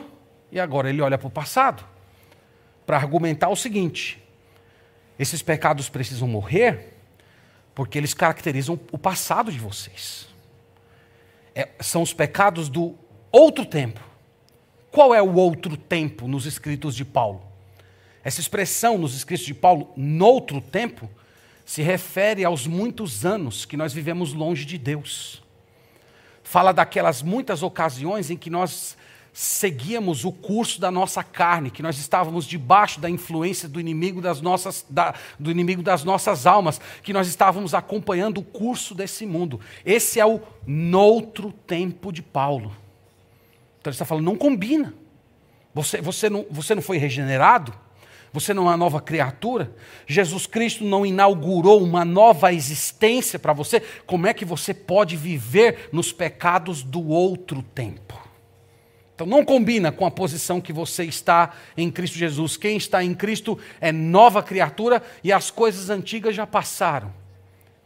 [0.51, 1.90] e agora ele olha para o passado
[2.91, 4.21] para argumentar o seguinte:
[5.17, 6.89] esses pecados precisam morrer
[7.73, 10.27] porque eles caracterizam o passado de vocês.
[11.55, 12.93] É, são os pecados do
[13.31, 14.01] outro tempo.
[14.91, 17.41] Qual é o outro tempo nos escritos de Paulo?
[18.25, 21.09] Essa expressão nos escritos de Paulo, noutro tempo,
[21.65, 25.41] se refere aos muitos anos que nós vivemos longe de Deus.
[26.43, 28.97] Fala daquelas muitas ocasiões em que nós
[29.33, 34.41] seguíamos o curso da nossa carne, que nós estávamos debaixo da influência do inimigo das
[34.41, 39.59] nossas, da, do inimigo das nossas almas, que nós estávamos acompanhando o curso desse mundo.
[39.85, 42.75] Esse é o noutro tempo de Paulo.
[43.79, 44.93] Então ele está falando, não combina.
[45.73, 47.73] Você, você, não, você não foi regenerado,
[48.33, 49.73] Você não é uma nova criatura?
[50.07, 53.81] Jesus Cristo não inaugurou uma nova existência para você?
[54.05, 58.20] Como é que você pode viver nos pecados do outro tempo?
[59.21, 62.57] Então não combina com a posição que você está em Cristo Jesus.
[62.57, 67.13] Quem está em Cristo é nova criatura e as coisas antigas já passaram.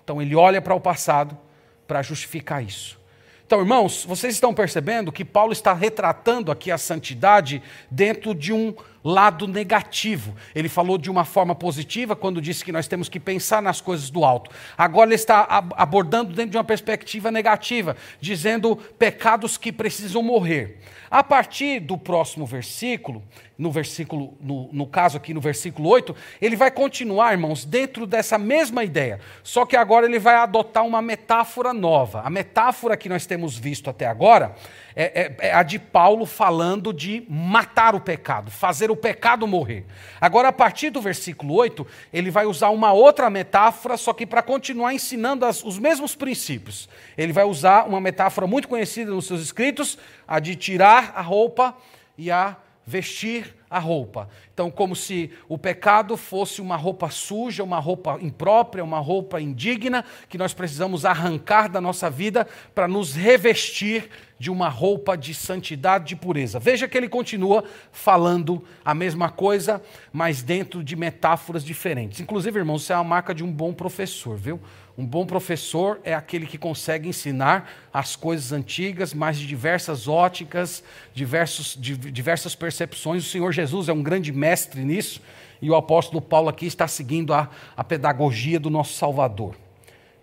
[0.02, 1.38] Então ele olha para o passado
[1.86, 2.98] para justificar isso.
[3.46, 8.74] Então, irmãos, vocês estão percebendo que Paulo está retratando aqui a santidade dentro de um
[9.04, 10.36] lado negativo.
[10.56, 14.10] Ele falou de uma forma positiva quando disse que nós temos que pensar nas coisas
[14.10, 14.50] do alto.
[14.76, 15.46] Agora ele está
[15.76, 20.80] abordando dentro de uma perspectiva negativa, dizendo pecados que precisam morrer.
[21.10, 23.24] A partir do próximo versículo,
[23.58, 28.38] no versículo, no, no, caso aqui no versículo 8, ele vai continuar, irmãos, dentro dessa
[28.38, 29.20] mesma ideia.
[29.44, 32.22] Só que agora ele vai adotar uma metáfora nova.
[32.22, 34.56] A metáfora que nós temos visto até agora
[34.96, 39.86] é, é, é a de Paulo falando de matar o pecado, fazer o pecado morrer.
[40.20, 44.42] Agora, a partir do versículo 8, ele vai usar uma outra metáfora, só que para
[44.42, 46.90] continuar ensinando as, os mesmos princípios.
[47.18, 51.76] Ele vai usar uma metáfora muito conhecida nos seus escritos, a de tirar a roupa
[52.18, 54.30] e a vestir a roupa.
[54.54, 60.06] Então, como se o pecado fosse uma roupa suja, uma roupa imprópria, uma roupa indigna,
[60.30, 66.06] que nós precisamos arrancar da nossa vida para nos revestir de uma roupa de santidade,
[66.06, 66.60] de pureza.
[66.60, 69.82] Veja que ele continua falando a mesma coisa,
[70.14, 72.20] mas dentro de metáforas diferentes.
[72.20, 74.62] Inclusive, irmãos, isso é uma marca de um bom professor, viu?
[74.98, 80.82] Um bom professor é aquele que consegue ensinar as coisas antigas, mas de diversas óticas,
[81.14, 83.26] diversos, de, diversas percepções.
[83.26, 85.22] O Senhor Jesus é um grande mestre nisso,
[85.62, 89.56] e o apóstolo Paulo aqui está seguindo a, a pedagogia do nosso Salvador.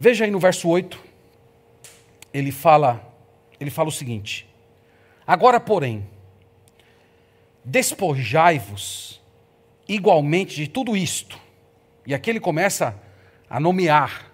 [0.00, 0.98] Veja aí no verso 8,
[2.32, 3.14] ele fala,
[3.60, 4.48] ele fala o seguinte:
[5.26, 6.08] Agora, porém,
[7.62, 9.20] despojai-vos
[9.86, 11.38] igualmente de tudo isto.
[12.06, 12.98] E aqui ele começa
[13.48, 14.31] a nomear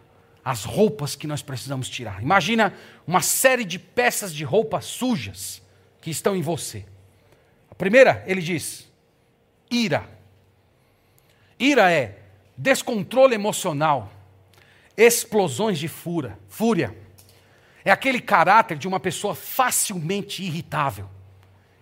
[0.49, 2.23] as roupas que nós precisamos tirar.
[2.23, 2.73] Imagina
[3.07, 5.61] uma série de peças de roupas sujas
[6.01, 6.87] que estão em você.
[7.71, 8.91] A primeira, ele diz:
[9.71, 10.09] ira.
[11.59, 12.19] Ira é
[12.57, 14.11] descontrole emocional,
[14.97, 16.97] explosões de fúria, fúria.
[17.85, 21.11] É aquele caráter de uma pessoa facilmente irritável.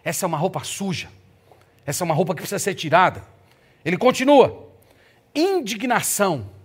[0.02, 1.08] Essa é uma roupa suja.
[1.86, 3.22] Essa é uma roupa que precisa ser tirada.
[3.84, 4.72] Ele continua:
[5.32, 6.55] indignação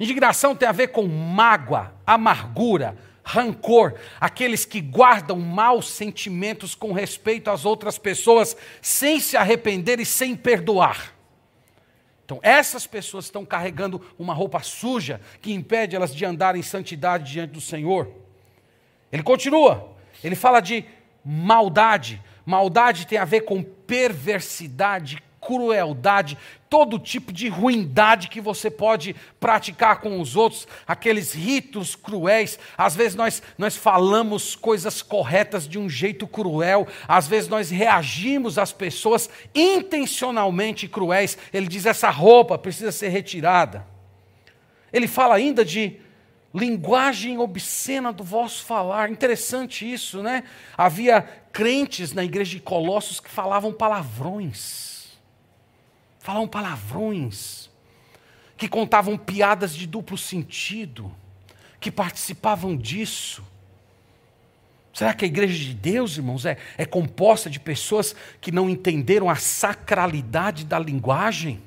[0.00, 7.50] Indignação tem a ver com mágoa, amargura, rancor, aqueles que guardam maus sentimentos com respeito
[7.50, 11.14] às outras pessoas, sem se arrepender e sem perdoar.
[12.24, 17.30] Então, essas pessoas estão carregando uma roupa suja que impede elas de andar em santidade
[17.30, 18.10] diante do Senhor.
[19.12, 20.84] Ele continua, ele fala de
[21.22, 22.22] maldade.
[22.46, 30.00] Maldade tem a ver com perversidade, crueldade, todo tipo de ruindade que você pode praticar
[30.00, 32.56] com os outros, aqueles ritos cruéis.
[32.78, 38.58] Às vezes nós, nós falamos coisas corretas de um jeito cruel, às vezes nós reagimos
[38.58, 41.36] às pessoas intencionalmente cruéis.
[41.52, 43.84] Ele diz: essa roupa precisa ser retirada.
[44.92, 45.96] Ele fala ainda de
[46.54, 49.10] linguagem obscena do vosso falar.
[49.10, 50.44] Interessante isso, né?
[50.78, 54.89] Havia crentes na igreja de Colossos que falavam palavrões
[56.20, 57.70] falavam palavrões,
[58.56, 61.10] que contavam piadas de duplo sentido,
[61.80, 63.42] que participavam disso.
[64.92, 69.30] Será que a igreja de Deus, irmãos, é, é composta de pessoas que não entenderam
[69.30, 71.62] a sacralidade da linguagem?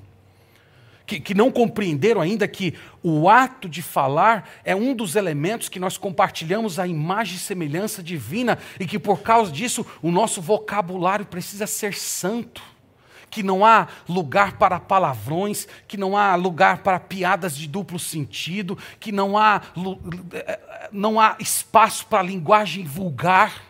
[1.05, 5.79] Que, que, não compreenderam ainda que o ato de falar é um dos elementos que
[5.79, 11.25] nós compartilhamos a imagem e semelhança divina e que por causa disso o nosso vocabulário
[11.25, 12.72] precisa ser santo
[13.33, 18.77] que não há lugar para palavrões, que não há lugar para piadas de duplo sentido,
[18.99, 19.59] que não há,
[20.91, 23.63] não há espaço para linguagem vulgar.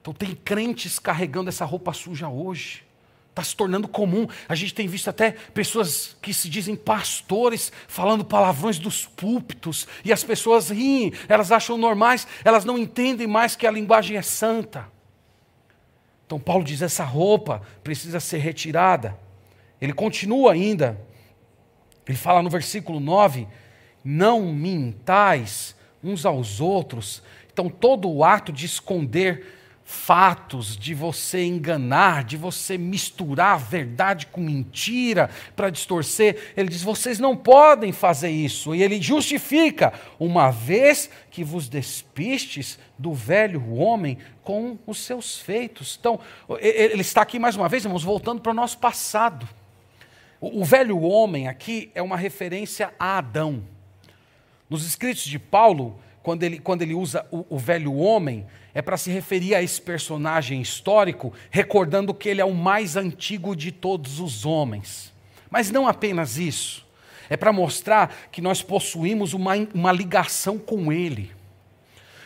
[0.00, 2.84] Então, tem crentes carregando essa roupa suja hoje.
[3.30, 4.28] Está se tornando comum.
[4.48, 9.88] A gente tem visto até pessoas que se dizem pastores falando palavrões dos púlpitos.
[10.04, 14.22] E as pessoas riem, elas acham normais, elas não entendem mais que a linguagem é
[14.22, 14.93] santa.
[16.26, 19.18] Então Paulo diz: essa roupa precisa ser retirada.
[19.80, 20.98] Ele continua ainda,
[22.06, 23.46] ele fala no versículo 9:
[24.04, 27.22] não mintais uns aos outros.
[27.52, 29.46] Então, todo o ato de esconder
[29.84, 36.52] fatos, de você enganar, de você misturar verdade com mentira para distorcer.
[36.56, 38.74] Ele diz: vocês não podem fazer isso.
[38.74, 45.96] E ele justifica, uma vez que vos despistes do velho homem com os seus feitos.
[46.00, 46.18] Então,
[46.60, 49.46] ele está aqui mais uma vez, irmãos, voltando para o nosso passado.
[50.40, 53.62] O, velho homem aqui é uma referência a Adão.
[54.68, 58.96] Nos escritos de Paulo, quando ele, quando ele usa o, o velho homem, é para
[58.96, 64.18] se referir a esse personagem histórico, recordando que ele é o mais antigo de todos
[64.18, 65.12] os homens.
[65.48, 66.84] Mas não apenas isso,
[67.30, 71.32] é para mostrar que nós possuímos uma, uma ligação com ele.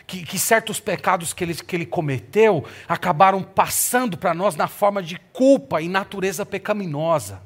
[0.06, 5.02] Que, que, certos pecados que ele, que ele cometeu acabaram passando para nós na forma
[5.02, 7.42] de culpa e natureza pecaminosa.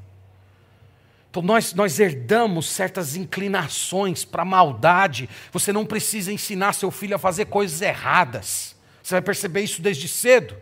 [1.28, 5.28] Então nós, nós herdamos certas inclinações para maldade.
[5.50, 8.76] Você não precisa ensinar seu filho a fazer coisas erradas.
[9.12, 10.56] Você vai perceber isso desde cedo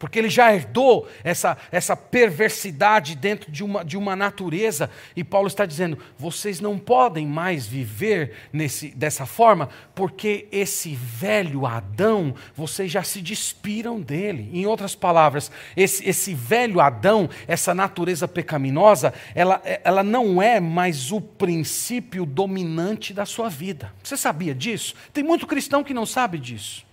[0.00, 5.46] porque ele já herdou essa, essa perversidade dentro de uma, de uma natureza, e Paulo
[5.46, 12.90] está dizendo: vocês não podem mais viver nesse, dessa forma, porque esse velho Adão, vocês
[12.90, 14.48] já se despiram dele.
[14.54, 21.12] Em outras palavras, esse, esse velho Adão, essa natureza pecaminosa, ela, ela não é mais
[21.12, 23.92] o princípio dominante da sua vida.
[24.02, 24.94] Você sabia disso?
[25.12, 26.88] Tem muito cristão que não sabe disso.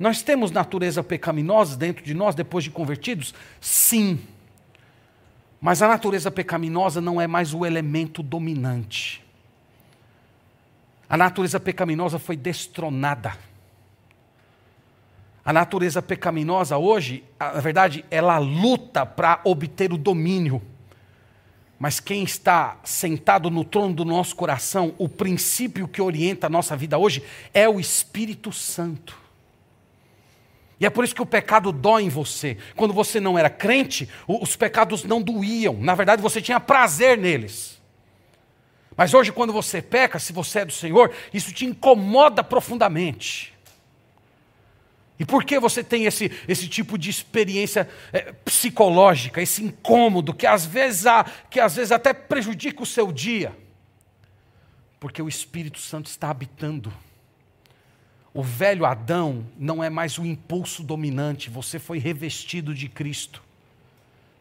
[0.00, 3.34] Nós temos natureza pecaminosa dentro de nós depois de convertidos?
[3.60, 4.18] Sim.
[5.60, 9.22] Mas a natureza pecaminosa não é mais o elemento dominante.
[11.06, 13.36] A natureza pecaminosa foi destronada.
[15.44, 20.62] A natureza pecaminosa hoje, na verdade, ela luta para obter o domínio.
[21.78, 26.74] Mas quem está sentado no trono do nosso coração, o princípio que orienta a nossa
[26.74, 27.22] vida hoje
[27.52, 29.20] é o Espírito Santo.
[30.80, 32.56] E é por isso que o pecado dói em você.
[32.74, 35.74] Quando você não era crente, os pecados não doíam.
[35.74, 37.78] Na verdade, você tinha prazer neles.
[38.96, 43.52] Mas hoje, quando você peca, se você é do Senhor, isso te incomoda profundamente.
[45.18, 50.46] E por que você tem esse, esse tipo de experiência é, psicológica, esse incômodo, que
[50.46, 53.54] às, vezes há, que às vezes até prejudica o seu dia?
[54.98, 56.90] Porque o Espírito Santo está habitando
[58.32, 63.42] o velho Adão não é mais o impulso dominante, você foi revestido de Cristo.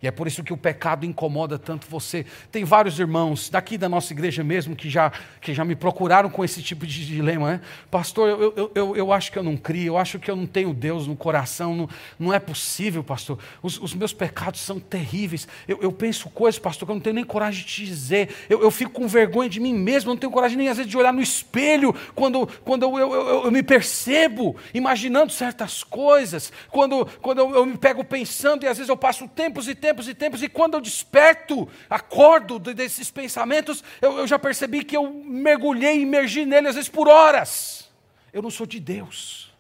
[0.02, 2.26] E é por isso que o pecado incomoda tanto você.
[2.52, 6.44] Tem vários irmãos daqui da nossa igreja mesmo que já, que já me procuraram com
[6.44, 7.52] esse tipo de dilema.
[7.52, 7.62] Né?
[7.92, 10.48] Pastor, eu, eu, eu, eu acho que eu não crio, eu acho que eu não
[10.48, 11.76] tenho Deus no coração.
[11.76, 13.38] Não, não é possível, pastor.
[13.62, 15.48] Os, os meus pecados são terríveis.
[15.68, 18.30] Eu, eu, penso coisas, pastor, que eu não tenho nem coragem de te dizer.
[18.50, 20.98] Eu, eu fico com vergonha de mim mesmo, não tenho coragem nem às vezes de
[20.98, 26.54] olhar no espelho quando, quando eu, eu, eu, me percebo imaginando certas coisas.
[26.70, 29.89] Quando, quando eu, eu me pego pensando e às vezes eu passo tempos e tempos
[29.90, 34.96] tempos e tempos, e quando eu desperto, acordo desses pensamentos, eu, eu já percebi que
[34.96, 37.90] eu mergulhei, imergi nele às vezes por horas.
[38.32, 39.52] Eu não sou de Deus.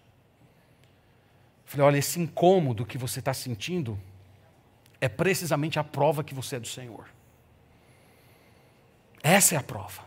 [1.65, 3.99] Falei, olha, esse incômodo que você está sentindo
[5.01, 7.05] é precisamente a prova que você é do Senhor.
[9.23, 10.03] Essa é a prova.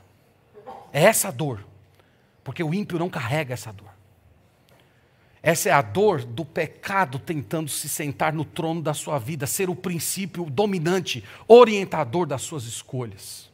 [0.92, 1.66] É essa a dor.
[2.44, 3.91] Porque o ímpio não carrega essa dor.
[5.42, 9.68] Essa é a dor do pecado tentando se sentar no trono da sua vida, ser
[9.68, 13.50] o princípio dominante, orientador das suas escolhas.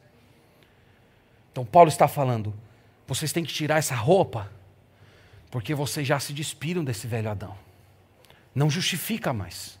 [1.51, 2.53] Então, Paulo está falando:
[3.07, 4.51] vocês têm que tirar essa roupa,
[5.49, 7.55] porque vocês já se despiram desse velho Adão.
[8.53, 9.79] Não justifica mais.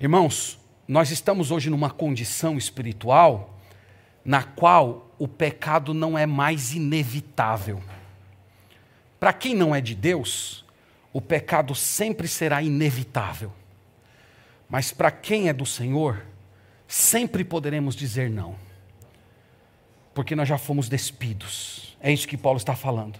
[0.00, 3.56] Irmãos, nós estamos hoje numa condição espiritual
[4.24, 7.80] na qual o pecado não é mais inevitável.
[9.20, 10.65] Para quem não é de Deus,
[11.16, 13.50] o pecado sempre será inevitável.
[14.68, 16.22] Mas para quem é do Senhor,
[16.86, 18.54] sempre poderemos dizer não.
[20.12, 21.96] Porque nós já fomos despidos.
[22.02, 23.18] É isso que Paulo está falando.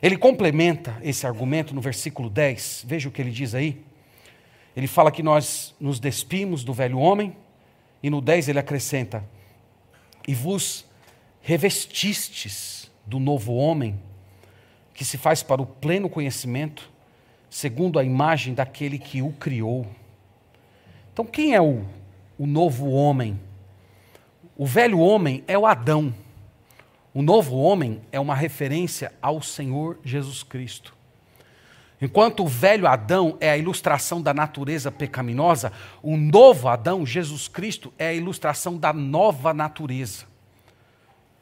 [0.00, 2.84] Ele complementa esse argumento no versículo 10.
[2.86, 3.84] Veja o que ele diz aí.
[4.76, 7.36] Ele fala que nós nos despimos do velho homem,
[8.00, 9.24] e no 10 ele acrescenta:
[10.28, 10.86] E vos
[11.40, 14.00] revestistes do novo homem,
[14.94, 16.96] que se faz para o pleno conhecimento
[17.50, 19.86] segundo a imagem daquele que o criou.
[21.12, 21.84] Então, quem é o,
[22.38, 23.38] o novo homem?
[24.56, 26.14] O velho homem é o Adão.
[27.14, 30.94] O novo homem é uma referência ao Senhor Jesus Cristo.
[32.00, 35.72] Enquanto o velho Adão é a ilustração da natureza pecaminosa,
[36.02, 40.26] o novo Adão, Jesus Cristo, é a ilustração da nova natureza,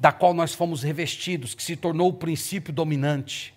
[0.01, 3.55] da qual nós fomos revestidos, que se tornou o princípio dominante.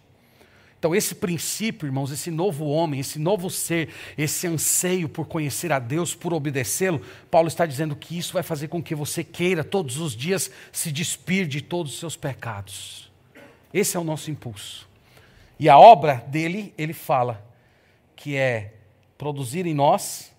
[0.80, 5.78] Então, esse princípio, irmãos, esse novo homem, esse novo ser, esse anseio por conhecer a
[5.78, 9.98] Deus, por obedecê-lo, Paulo está dizendo que isso vai fazer com que você queira todos
[9.98, 13.12] os dias se despir de todos os seus pecados.
[13.74, 14.88] Esse é o nosso impulso.
[15.60, 17.46] E a obra dele, ele fala,
[18.16, 18.76] que é
[19.18, 20.32] produzir em nós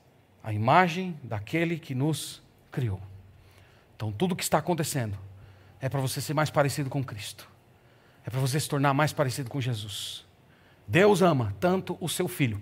[0.43, 3.01] a imagem daquele que nos criou.
[3.95, 5.19] Então, tudo que está acontecendo
[5.83, 7.47] é para você ser mais parecido com Cristo.
[8.25, 10.30] É para você se tornar mais parecido com Jesus.
[10.91, 12.61] Deus ama tanto o seu filho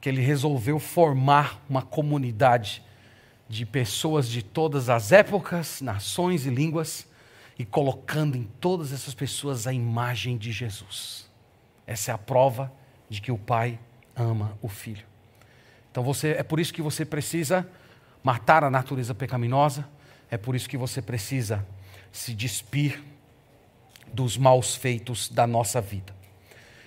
[0.00, 2.82] que ele resolveu formar uma comunidade
[3.46, 7.06] de pessoas de todas as épocas, nações e línguas
[7.58, 11.30] e colocando em todas essas pessoas a imagem de Jesus.
[11.86, 12.72] Essa é a prova
[13.10, 13.78] de que o Pai
[14.16, 15.04] ama o Filho.
[15.90, 17.68] Então você é por isso que você precisa
[18.22, 19.86] matar a natureza pecaminosa,
[20.30, 21.66] é por isso que você precisa
[22.10, 23.04] se despir
[24.10, 26.23] dos maus feitos da nossa vida.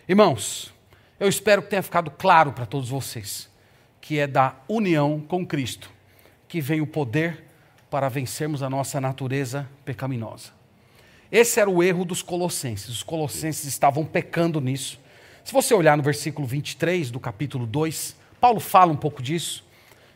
[0.10, 0.74] Irmãos,
[1.20, 3.50] eu espero que tenha ficado claro para todos vocês
[4.00, 5.92] que é da união com Cristo
[6.48, 7.44] que vem o poder
[7.90, 10.52] para vencermos a nossa natureza pecaminosa.
[11.30, 12.88] Esse era o erro dos colossenses.
[12.88, 14.98] Os colossenses estavam pecando nisso.
[15.44, 19.66] Se você olhar no versículo 23 do capítulo 2, Paulo fala um pouco disso.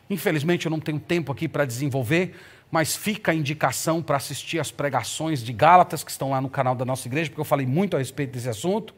[0.08, 2.34] Infelizmente eu não tenho tempo aqui para desenvolver,
[2.70, 6.74] mas fica a indicação para assistir as pregações de Gálatas que estão lá no canal
[6.74, 8.94] da nossa igreja, porque eu falei muito a respeito desse assunto.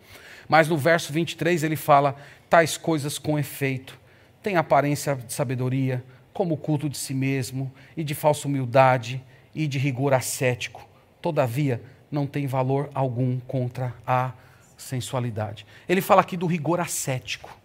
[0.49, 2.17] Mas no verso 23 ele fala:
[2.49, 3.99] tais coisas com efeito,
[4.43, 9.23] têm aparência de sabedoria, como o culto de si mesmo, e de falsa humildade,
[9.55, 10.87] e de rigor ascético.
[11.23, 11.81] Todavia,
[12.11, 14.33] não tem valor algum contra a
[14.77, 15.67] sensualidade.
[15.89, 17.57] Ele fala aqui do rigor ascético.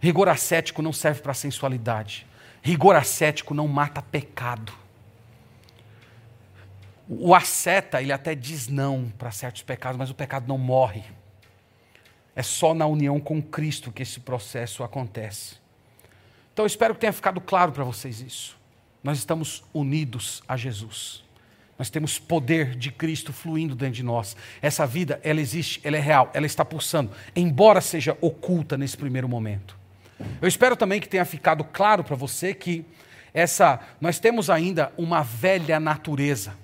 [0.00, 2.26] Rigor ascético não serve para sensualidade.
[2.62, 4.72] Rigor ascético não mata pecado.
[7.08, 11.04] O asceta, ele até diz não para certos pecados, mas o pecado não morre.
[12.36, 15.56] É só na união com Cristo que esse processo acontece.
[16.52, 18.58] Então espero que tenha ficado claro para vocês isso.
[19.02, 21.24] Nós estamos unidos a Jesus.
[21.78, 24.36] Nós temos poder de Cristo fluindo dentro de nós.
[24.60, 29.28] Essa vida, ela existe, ela é real, ela está pulsando, embora seja oculta nesse primeiro
[29.28, 29.76] momento.
[30.40, 32.84] Eu espero também que tenha ficado claro para você que
[33.32, 36.54] essa nós temos ainda uma velha natureza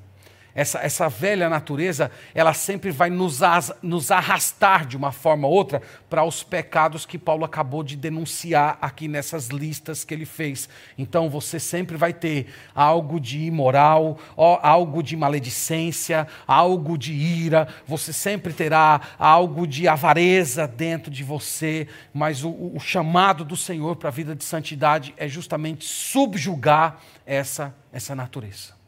[0.54, 5.54] essa, essa velha natureza, ela sempre vai nos, as, nos arrastar de uma forma ou
[5.54, 5.80] outra
[6.10, 10.68] para os pecados que Paulo acabou de denunciar aqui nessas listas que ele fez.
[10.98, 18.12] Então você sempre vai ter algo de imoral, algo de maledicência, algo de ira, você
[18.12, 24.08] sempre terá algo de avareza dentro de você, mas o, o chamado do Senhor para
[24.08, 28.81] a vida de santidade é justamente subjugar essa, essa natureza.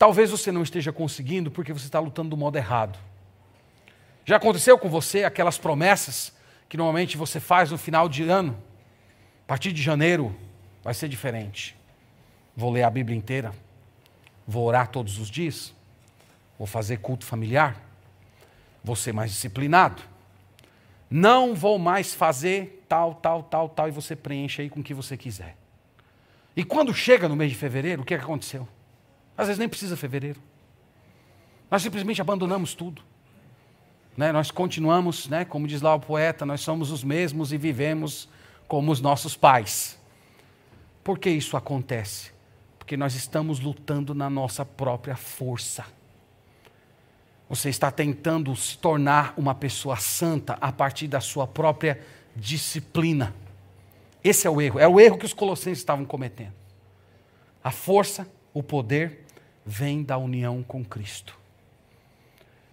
[0.00, 2.98] Talvez você não esteja conseguindo porque você está lutando do modo errado.
[4.24, 6.32] Já aconteceu com você aquelas promessas
[6.70, 8.56] que normalmente você faz no final de ano?
[9.44, 10.34] A partir de janeiro
[10.82, 11.76] vai ser diferente.
[12.56, 13.52] Vou ler a Bíblia inteira.
[14.48, 15.74] Vou orar todos os dias.
[16.56, 17.76] Vou fazer culto familiar.
[18.82, 20.00] Vou ser mais disciplinado.
[21.10, 24.94] Não vou mais fazer tal, tal, tal, tal, e você preenche aí com o que
[24.94, 25.58] você quiser.
[26.56, 28.66] E quando chega no mês de fevereiro, o que, é aconteceu?
[29.36, 30.40] Às vezes nem precisa fevereiro.
[31.70, 33.02] Nós simplesmente abandonamos tudo.
[34.16, 34.32] Né?
[34.32, 35.44] Nós continuamos, né?
[35.44, 38.28] como diz lá o poeta, nós somos os mesmos e vivemos
[38.66, 39.98] como os nossos pais.
[41.02, 42.32] Por que isso acontece?
[42.78, 45.84] Porque nós estamos lutando na nossa própria força.
[47.48, 52.00] Você está tentando se tornar uma pessoa santa a partir da sua própria
[52.36, 53.34] disciplina.
[54.22, 54.78] Esse é o erro.
[54.78, 56.52] É o erro que os colossenses estavam cometendo.
[57.62, 59.24] A força, o poder
[59.64, 61.38] vem da união com Cristo.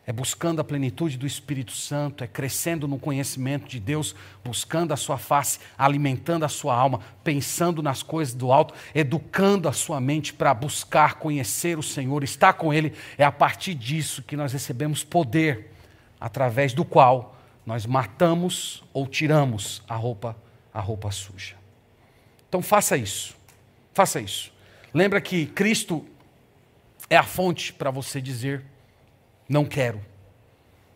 [0.06, 4.98] É buscando a plenitude do Espírito Santo, é crescendo no conhecimento de Deus, buscando a
[4.98, 10.34] sua face, alimentando a sua alma, pensando nas coisas do alto, educando a sua mente
[10.34, 12.94] para buscar conhecer o Senhor, estar com Ele.
[13.18, 15.74] É a partir disso que nós recebemos poder,
[16.22, 20.38] através do qual nós matamos ou tiramos a roupa,
[20.74, 21.58] a roupa suja.
[22.48, 23.36] Então faça isso.
[23.94, 24.54] Faça isso.
[24.98, 26.04] Lembra que Cristo
[27.08, 28.66] é a fonte para você dizer:
[29.48, 30.04] não quero,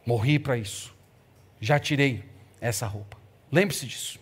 [0.04, 0.92] morri para isso,
[1.60, 2.26] já tirei
[2.60, 3.16] essa roupa.
[3.52, 4.20] Lembre-se disso.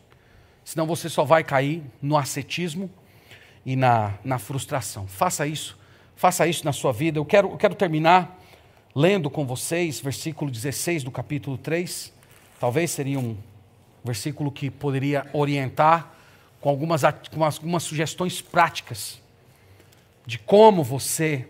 [0.66, 2.92] Senão você só vai cair no ascetismo
[3.66, 5.08] e na, na frustração.
[5.08, 5.80] Faça isso,
[6.14, 7.18] faça isso na sua vida.
[7.18, 8.38] Eu quero, eu quero terminar
[8.94, 12.12] lendo com vocês versículo 16 do capítulo 3.
[12.60, 13.38] Talvez seria um
[14.04, 16.12] versículo que poderia orientar
[16.60, 17.04] com algumas,
[17.34, 19.22] com algumas sugestões práticas
[20.30, 21.48] de como você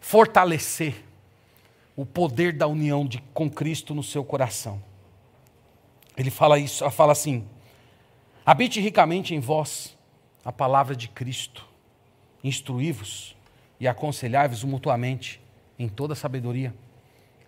[0.00, 1.04] fortalecer
[1.94, 4.82] o poder da união de, com Cristo no seu coração.
[6.16, 7.46] Ele fala isso, fala assim:
[8.44, 9.96] habite ricamente em vós
[10.44, 11.64] a palavra de Cristo,
[12.42, 13.36] instruí-vos
[13.78, 15.40] e aconselhai-vos mutuamente
[15.78, 16.74] em toda sabedoria,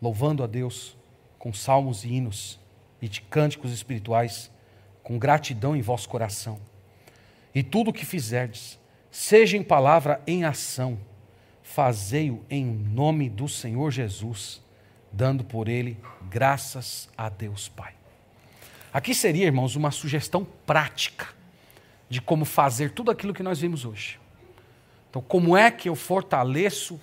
[0.01, 0.97] louvando a Deus
[1.41, 2.61] com salmos e hinos
[3.01, 4.49] e de cânticos espirituais,
[5.03, 6.61] com gratidão em vosso coração.
[7.53, 8.79] E tudo o que fizerdes,
[9.13, 10.99] seja em palavra, em ação,
[11.63, 14.63] fazei-o em nome do Senhor Jesus,
[15.13, 15.99] dando por ele
[16.31, 17.95] graças a Deus Pai.
[18.91, 21.29] Aqui seria, irmãos, uma sugestão prática
[22.09, 24.19] de como fazer tudo aquilo que nós vimos hoje.
[25.11, 26.99] Então, como é que eu fortaleço,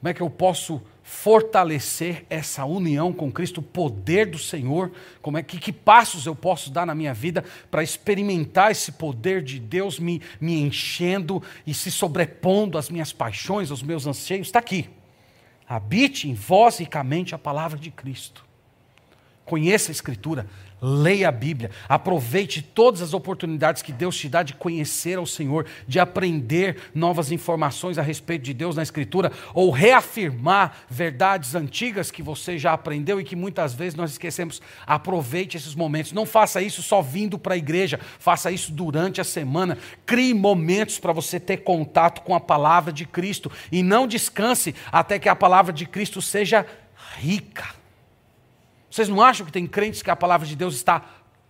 [0.00, 4.90] como é que eu posso fortalecer essa união com Cristo, o poder do Senhor,
[5.20, 9.42] como é que, que passos eu posso dar na minha vida para experimentar esse poder
[9.42, 14.58] de Deus me, me enchendo e se sobrepondo às minhas paixões, aos meus anseios, está
[14.58, 14.88] aqui.
[15.68, 18.42] Habite em vós ricamente a palavra de Cristo.
[19.44, 20.46] Conheça a Escritura,
[20.82, 25.64] Leia a Bíblia, aproveite todas as oportunidades que Deus te dá de conhecer ao Senhor,
[25.88, 32.22] de aprender novas informações a respeito de Deus na Escritura, ou reafirmar verdades antigas que
[32.22, 34.60] você já aprendeu e que muitas vezes nós esquecemos.
[34.86, 36.12] Aproveite esses momentos.
[36.12, 39.78] Não faça isso só vindo para a igreja, faça isso durante a semana.
[40.04, 45.18] Crie momentos para você ter contato com a palavra de Cristo e não descanse até
[45.18, 46.66] que a palavra de Cristo seja
[47.16, 47.83] rica
[48.94, 51.04] vocês não acham que tem crentes que a palavra de Deus está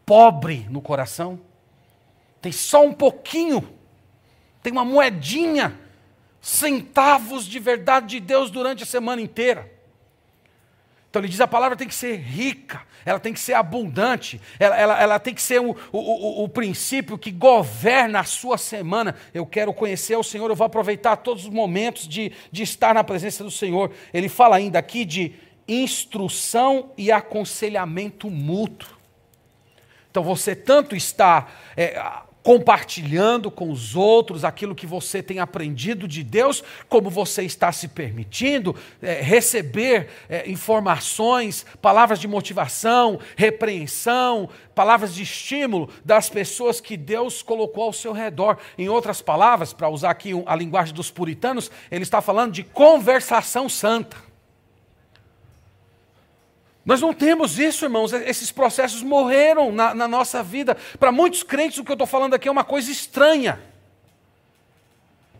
[0.06, 1.38] pobre no coração?
[2.40, 3.68] Tem só um pouquinho,
[4.62, 5.78] tem uma moedinha,
[6.40, 9.70] centavos de verdade de Deus durante a semana inteira.
[11.10, 14.76] Então ele diz: a palavra tem que ser rica, ela tem que ser abundante, ela,
[14.78, 19.14] ela, ela tem que ser o, o, o, o, princípio que governa a sua semana.
[19.34, 23.04] Eu quero conhecer o Senhor, eu vou aproveitar todos os momentos de, de estar na
[23.04, 23.92] presença do Senhor.
[24.14, 25.34] Ele fala ainda aqui de
[25.66, 28.94] instrução e aconselhamento mútuo.
[30.10, 32.00] Então você tanto está é,
[32.44, 37.88] compartilhando com os outros aquilo que você tem aprendido de Deus, como você está se
[37.88, 46.98] permitindo é, receber é, informações, palavras de motivação, repreensão, palavras de estímulo das pessoas que
[46.98, 48.58] Deus colocou ao seu redor.
[48.76, 53.70] Em outras palavras, para usar aqui a linguagem dos puritanos, ele está falando de conversação
[53.70, 54.23] santa.
[56.84, 58.12] Nós não temos isso, irmãos.
[58.12, 60.76] Esses processos morreram na, na nossa vida.
[60.98, 63.58] Para muitos crentes, o que eu estou falando aqui é uma coisa estranha.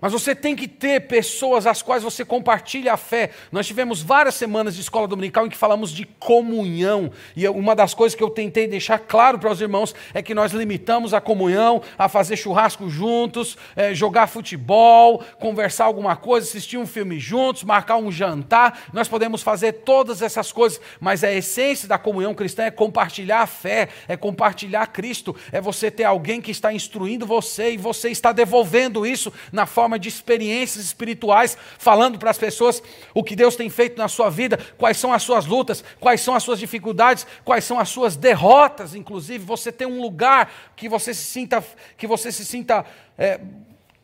[0.05, 3.31] Mas você tem que ter pessoas às quais você compartilha a fé.
[3.51, 7.11] Nós tivemos várias semanas de escola dominical em que falamos de comunhão.
[7.35, 10.53] E uma das coisas que eu tentei deixar claro para os irmãos é que nós
[10.53, 16.87] limitamos a comunhão a fazer churrasco juntos, é, jogar futebol, conversar alguma coisa, assistir um
[16.87, 18.81] filme juntos, marcar um jantar.
[18.93, 23.47] Nós podemos fazer todas essas coisas, mas a essência da comunhão cristã é compartilhar a
[23.47, 28.33] fé, é compartilhar Cristo, é você ter alguém que está instruindo você e você está
[28.33, 32.83] devolvendo isso na forma forma de experiências espirituais, falando para as pessoas
[33.15, 36.35] o que Deus tem feito na sua vida, quais são as suas lutas, quais são
[36.35, 39.45] as suas dificuldades, quais são as suas derrotas, inclusive.
[39.45, 41.65] Você tem um lugar que você se sinta,
[41.97, 42.85] que você se sinta
[43.17, 43.41] é,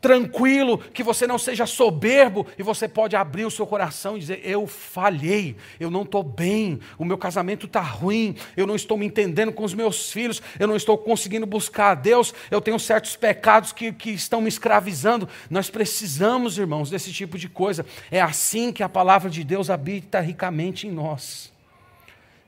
[0.01, 4.41] tranquilo, que você não seja soberbo e você pode abrir o seu coração e dizer:
[4.43, 9.07] Eu falhei, eu não estou bem, o meu casamento está ruim, eu não estou me
[9.07, 13.15] entendendo com os meus filhos, eu não estou conseguindo buscar a Deus, eu tenho certos
[13.15, 15.29] pecados que, que estão me escravizando.
[15.51, 17.85] Nós precisamos, irmãos, desse tipo de coisa.
[18.11, 21.53] É assim que a palavra de Deus habita ricamente em nós.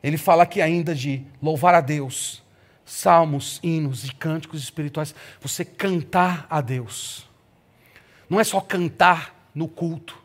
[0.02, 2.42] Ele fala aqui ainda de louvar a Deus,
[2.84, 7.30] salmos, hinos e cânticos espirituais, você cantar a Deus
[8.32, 10.16] não é só cantar no culto.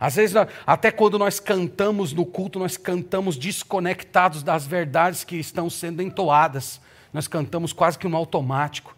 [0.00, 0.34] Às vezes,
[0.66, 6.80] até quando nós cantamos no culto, nós cantamos desconectados das verdades que estão sendo entoadas.
[7.12, 8.96] Nós cantamos quase que no automático.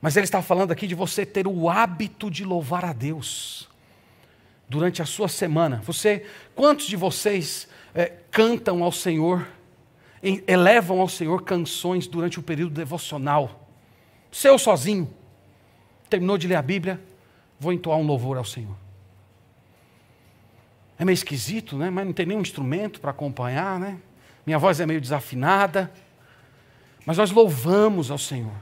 [0.00, 3.68] Mas ele está falando aqui de você ter o hábito de louvar a Deus
[4.66, 5.82] durante a sua semana.
[5.84, 9.46] Você, quantos de vocês é, cantam ao Senhor,
[10.22, 13.68] elevam ao Senhor canções durante o período devocional?
[14.32, 15.12] Seu sozinho,
[16.08, 16.98] terminou de ler a Bíblia,
[17.60, 18.74] vou entoar um louvor ao Senhor.
[20.98, 21.90] É meio esquisito, né?
[21.90, 23.98] Mas não tem nenhum instrumento para acompanhar, né?
[24.46, 25.92] Minha voz é meio desafinada.
[27.04, 28.52] Mas nós louvamos ao Senhor.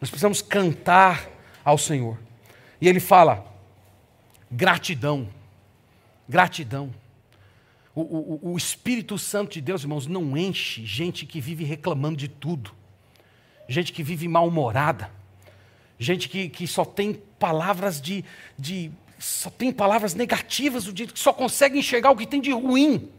[0.00, 1.28] Nós precisamos cantar
[1.64, 2.18] ao Senhor.
[2.80, 3.46] E ele fala:
[4.50, 5.28] gratidão.
[6.28, 6.90] Gratidão.
[7.94, 12.28] O, o, o Espírito Santo de Deus, irmãos, não enche gente que vive reclamando de
[12.28, 12.70] tudo,
[13.68, 15.10] gente que vive mal-humorada,
[16.00, 18.24] gente que, que só tem palavras de,
[18.58, 18.90] de.
[19.18, 23.10] só tem palavras negativas o dia que só consegue enxergar o que tem de ruim.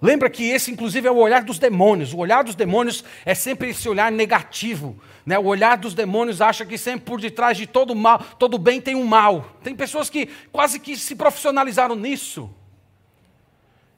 [0.00, 2.12] Lembra que esse, inclusive, é o olhar dos demônios.
[2.12, 4.98] O olhar dos demônios é sempre esse olhar negativo.
[5.24, 5.38] Né?
[5.38, 8.94] O olhar dos demônios acha que sempre por detrás de todo mal, todo bem tem
[8.94, 9.56] um mal.
[9.62, 12.50] Tem pessoas que quase que se profissionalizaram nisso.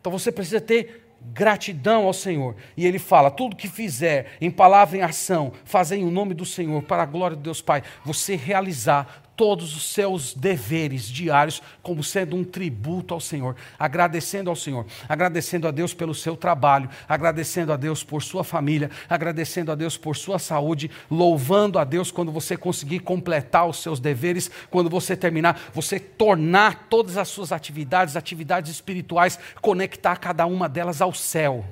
[0.01, 2.57] Então você precisa ter gratidão ao Senhor.
[2.77, 6.45] E ele fala: tudo que fizer, em palavra e em ação, fazer em nome do
[6.45, 7.83] Senhor, para a glória de Deus Pai.
[8.05, 14.57] Você realizar todos os seus deveres diários como sendo um tributo ao Senhor, agradecendo ao
[14.57, 19.77] Senhor, agradecendo a Deus pelo seu trabalho, agradecendo a Deus por sua família, agradecendo a
[19.77, 24.91] Deus por sua saúde, louvando a Deus quando você conseguir completar os seus deveres, quando
[24.91, 31.15] você terminar, você tornar todas as suas atividades, atividades espirituais, conectar cada uma delas ao
[31.15, 31.65] céu.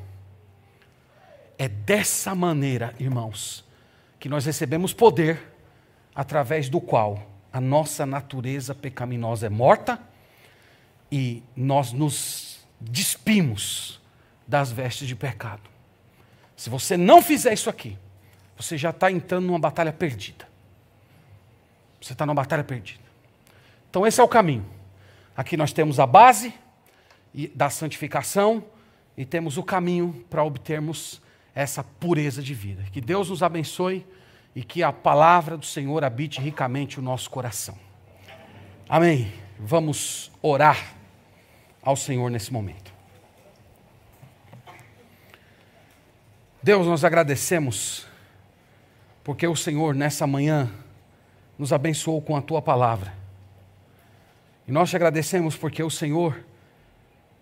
[1.59, 3.65] É dessa maneira, irmãos,
[4.21, 5.43] que nós recebemos poder
[6.15, 10.01] através do qual a nossa natureza pecaminosa é morta
[11.11, 14.01] e nós nos despimos
[14.47, 15.63] das vestes de pecado.
[16.57, 17.99] Se você não fizer isso aqui,
[18.57, 20.49] você já está entrando numa batalha perdida.
[22.01, 23.05] Você está numa batalha perdida.
[23.91, 24.65] Então, esse é o caminho.
[25.37, 26.55] Aqui nós temos a base
[27.55, 28.65] da santificação
[29.17, 31.21] e temos o caminho para obtermos
[31.55, 32.85] essa pureza de vida.
[32.93, 34.07] Que Deus nos abençoe
[34.57, 37.77] e que a palavra do Senhor habite ricamente o nosso coração.
[38.89, 39.31] Amém.
[39.59, 40.95] Vamos orar
[41.83, 42.91] ao Senhor nesse momento.
[46.63, 48.07] Deus, nós agradecemos
[49.23, 50.73] porque o Senhor nessa manhã
[51.59, 53.13] nos abençoou com a tua palavra.
[54.67, 56.43] E nós te agradecemos porque o Senhor,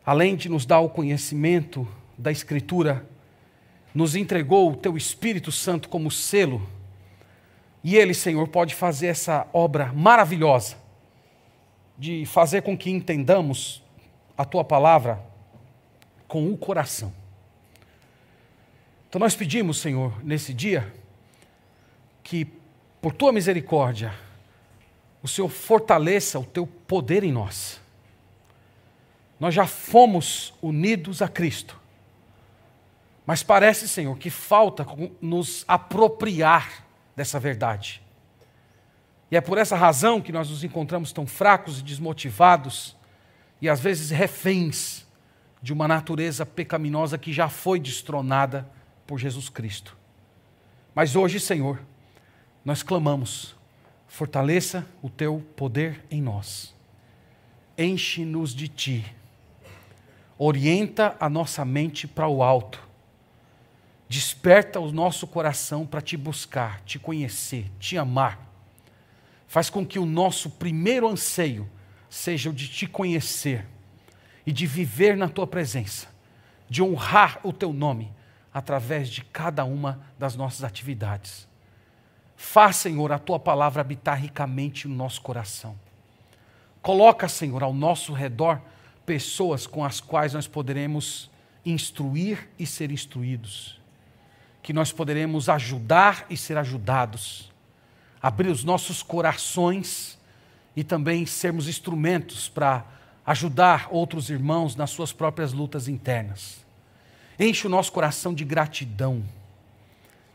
[0.05, 1.87] além de nos dar o conhecimento
[2.19, 3.09] da Escritura,
[3.95, 6.75] nos entregou o teu Espírito Santo como selo
[7.85, 10.76] e Ele, Senhor, pode fazer essa obra maravilhosa
[11.99, 13.82] de fazer com que entendamos
[14.37, 15.22] a Tua palavra
[16.26, 17.12] com o coração.
[19.07, 20.93] Então nós pedimos, Senhor, nesse dia,
[22.22, 22.47] que
[23.03, 24.14] por Tua misericórdia,
[25.22, 27.80] o Senhor fortaleça o Teu poder em nós.
[29.39, 31.78] Nós já fomos unidos a Cristo.
[33.26, 34.87] Mas parece, Senhor, que falta
[35.20, 36.84] nos apropriar
[37.17, 38.03] dessa verdade.
[39.31, 42.97] E é por essa razão que nós nos encontramos tão fracos e desmotivados
[43.61, 45.07] e às vezes reféns
[45.62, 48.69] de uma natureza pecaminosa que já foi destronada
[49.07, 49.97] por Jesus Cristo.
[50.95, 51.81] Mas hoje, Senhor,
[52.65, 53.57] nós clamamos:
[54.07, 56.75] fortaleça o teu poder em nós,
[57.77, 59.17] enche-nos de ti,
[60.39, 62.84] orienta a nossa mente para o alto
[64.09, 68.39] Desperta o nosso coração para te buscar, te conhecer, te amar.
[69.49, 71.69] Faz com que o nosso primeiro anseio
[72.09, 73.67] seja o de te conhecer
[74.47, 76.09] e de viver na tua presença,
[76.69, 78.13] de honrar o teu nome
[78.53, 81.49] através de cada uma das nossas atividades.
[82.37, 85.79] Faz, Senhor, a tua palavra habitar ricamente no nosso coração.
[86.83, 88.61] Coloca, Senhor, ao nosso redor
[89.07, 91.31] pessoas com as quais nós poderemos
[91.65, 93.83] instruir e ser instruídos
[94.65, 97.53] que nós poderemos ajudar e ser ajudados,
[98.21, 100.19] abrir os nossos corações
[100.75, 102.83] e também sermos instrumentos para
[103.27, 106.65] ajudar outros irmãos nas suas próprias lutas internas.
[107.39, 109.23] Enche o nosso coração de gratidão,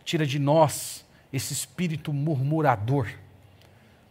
[0.05, 1.03] tira de nós
[1.33, 3.07] esse espírito murmurador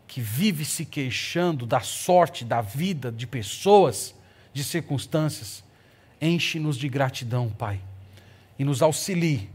[0.08, 4.16] que vive se queixando da sorte, da vida, de pessoas,
[4.52, 5.62] de circunstâncias.
[6.20, 7.80] Enche-nos de gratidão, Pai,
[8.58, 9.48] e nos auxilie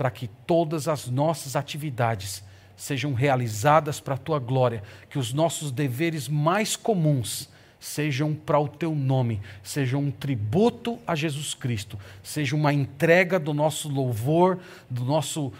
[0.00, 2.42] para que todas as nossas atividades
[2.74, 8.66] sejam realizadas para a tua glória, que os nossos deveres mais comuns sejam para o
[8.66, 15.04] teu nome, sejam um tributo a Jesus Cristo, seja uma entrega do nosso louvor, do
[15.04, 15.52] nosso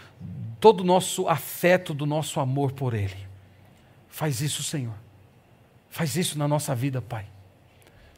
[0.58, 3.28] todo o nosso afeto, do nosso amor por ele.
[4.08, 4.94] Faz isso, Senhor.
[5.90, 7.26] Faz isso na nossa vida, Pai.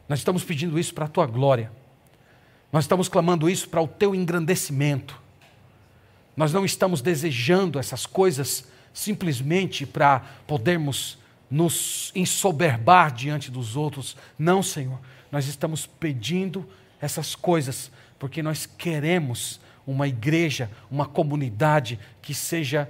[0.07, 1.69] Nós estamos pedindo isso para a tua glória.
[2.71, 5.21] Nós estamos clamando isso para o teu engrandecimento.
[6.35, 11.17] Nós não estamos desejando essas coisas simplesmente para podermos
[11.49, 14.17] nos ensoberbar diante dos outros.
[14.37, 14.99] Não, Senhor.
[15.31, 16.67] Nós estamos pedindo
[16.99, 22.89] essas coisas porque nós queremos uma igreja, uma comunidade que seja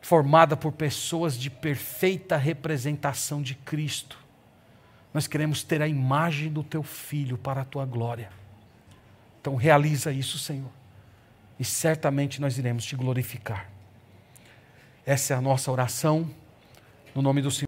[0.00, 4.18] formada por pessoas de perfeita representação de Cristo.
[5.14, 8.30] Nós queremos ter a imagem do teu filho para a tua glória.
[9.40, 10.70] Então realiza isso, Senhor
[11.58, 13.70] e certamente nós iremos te glorificar.
[15.04, 16.28] Essa é a nossa oração,
[17.14, 17.65] no nome do Senhor.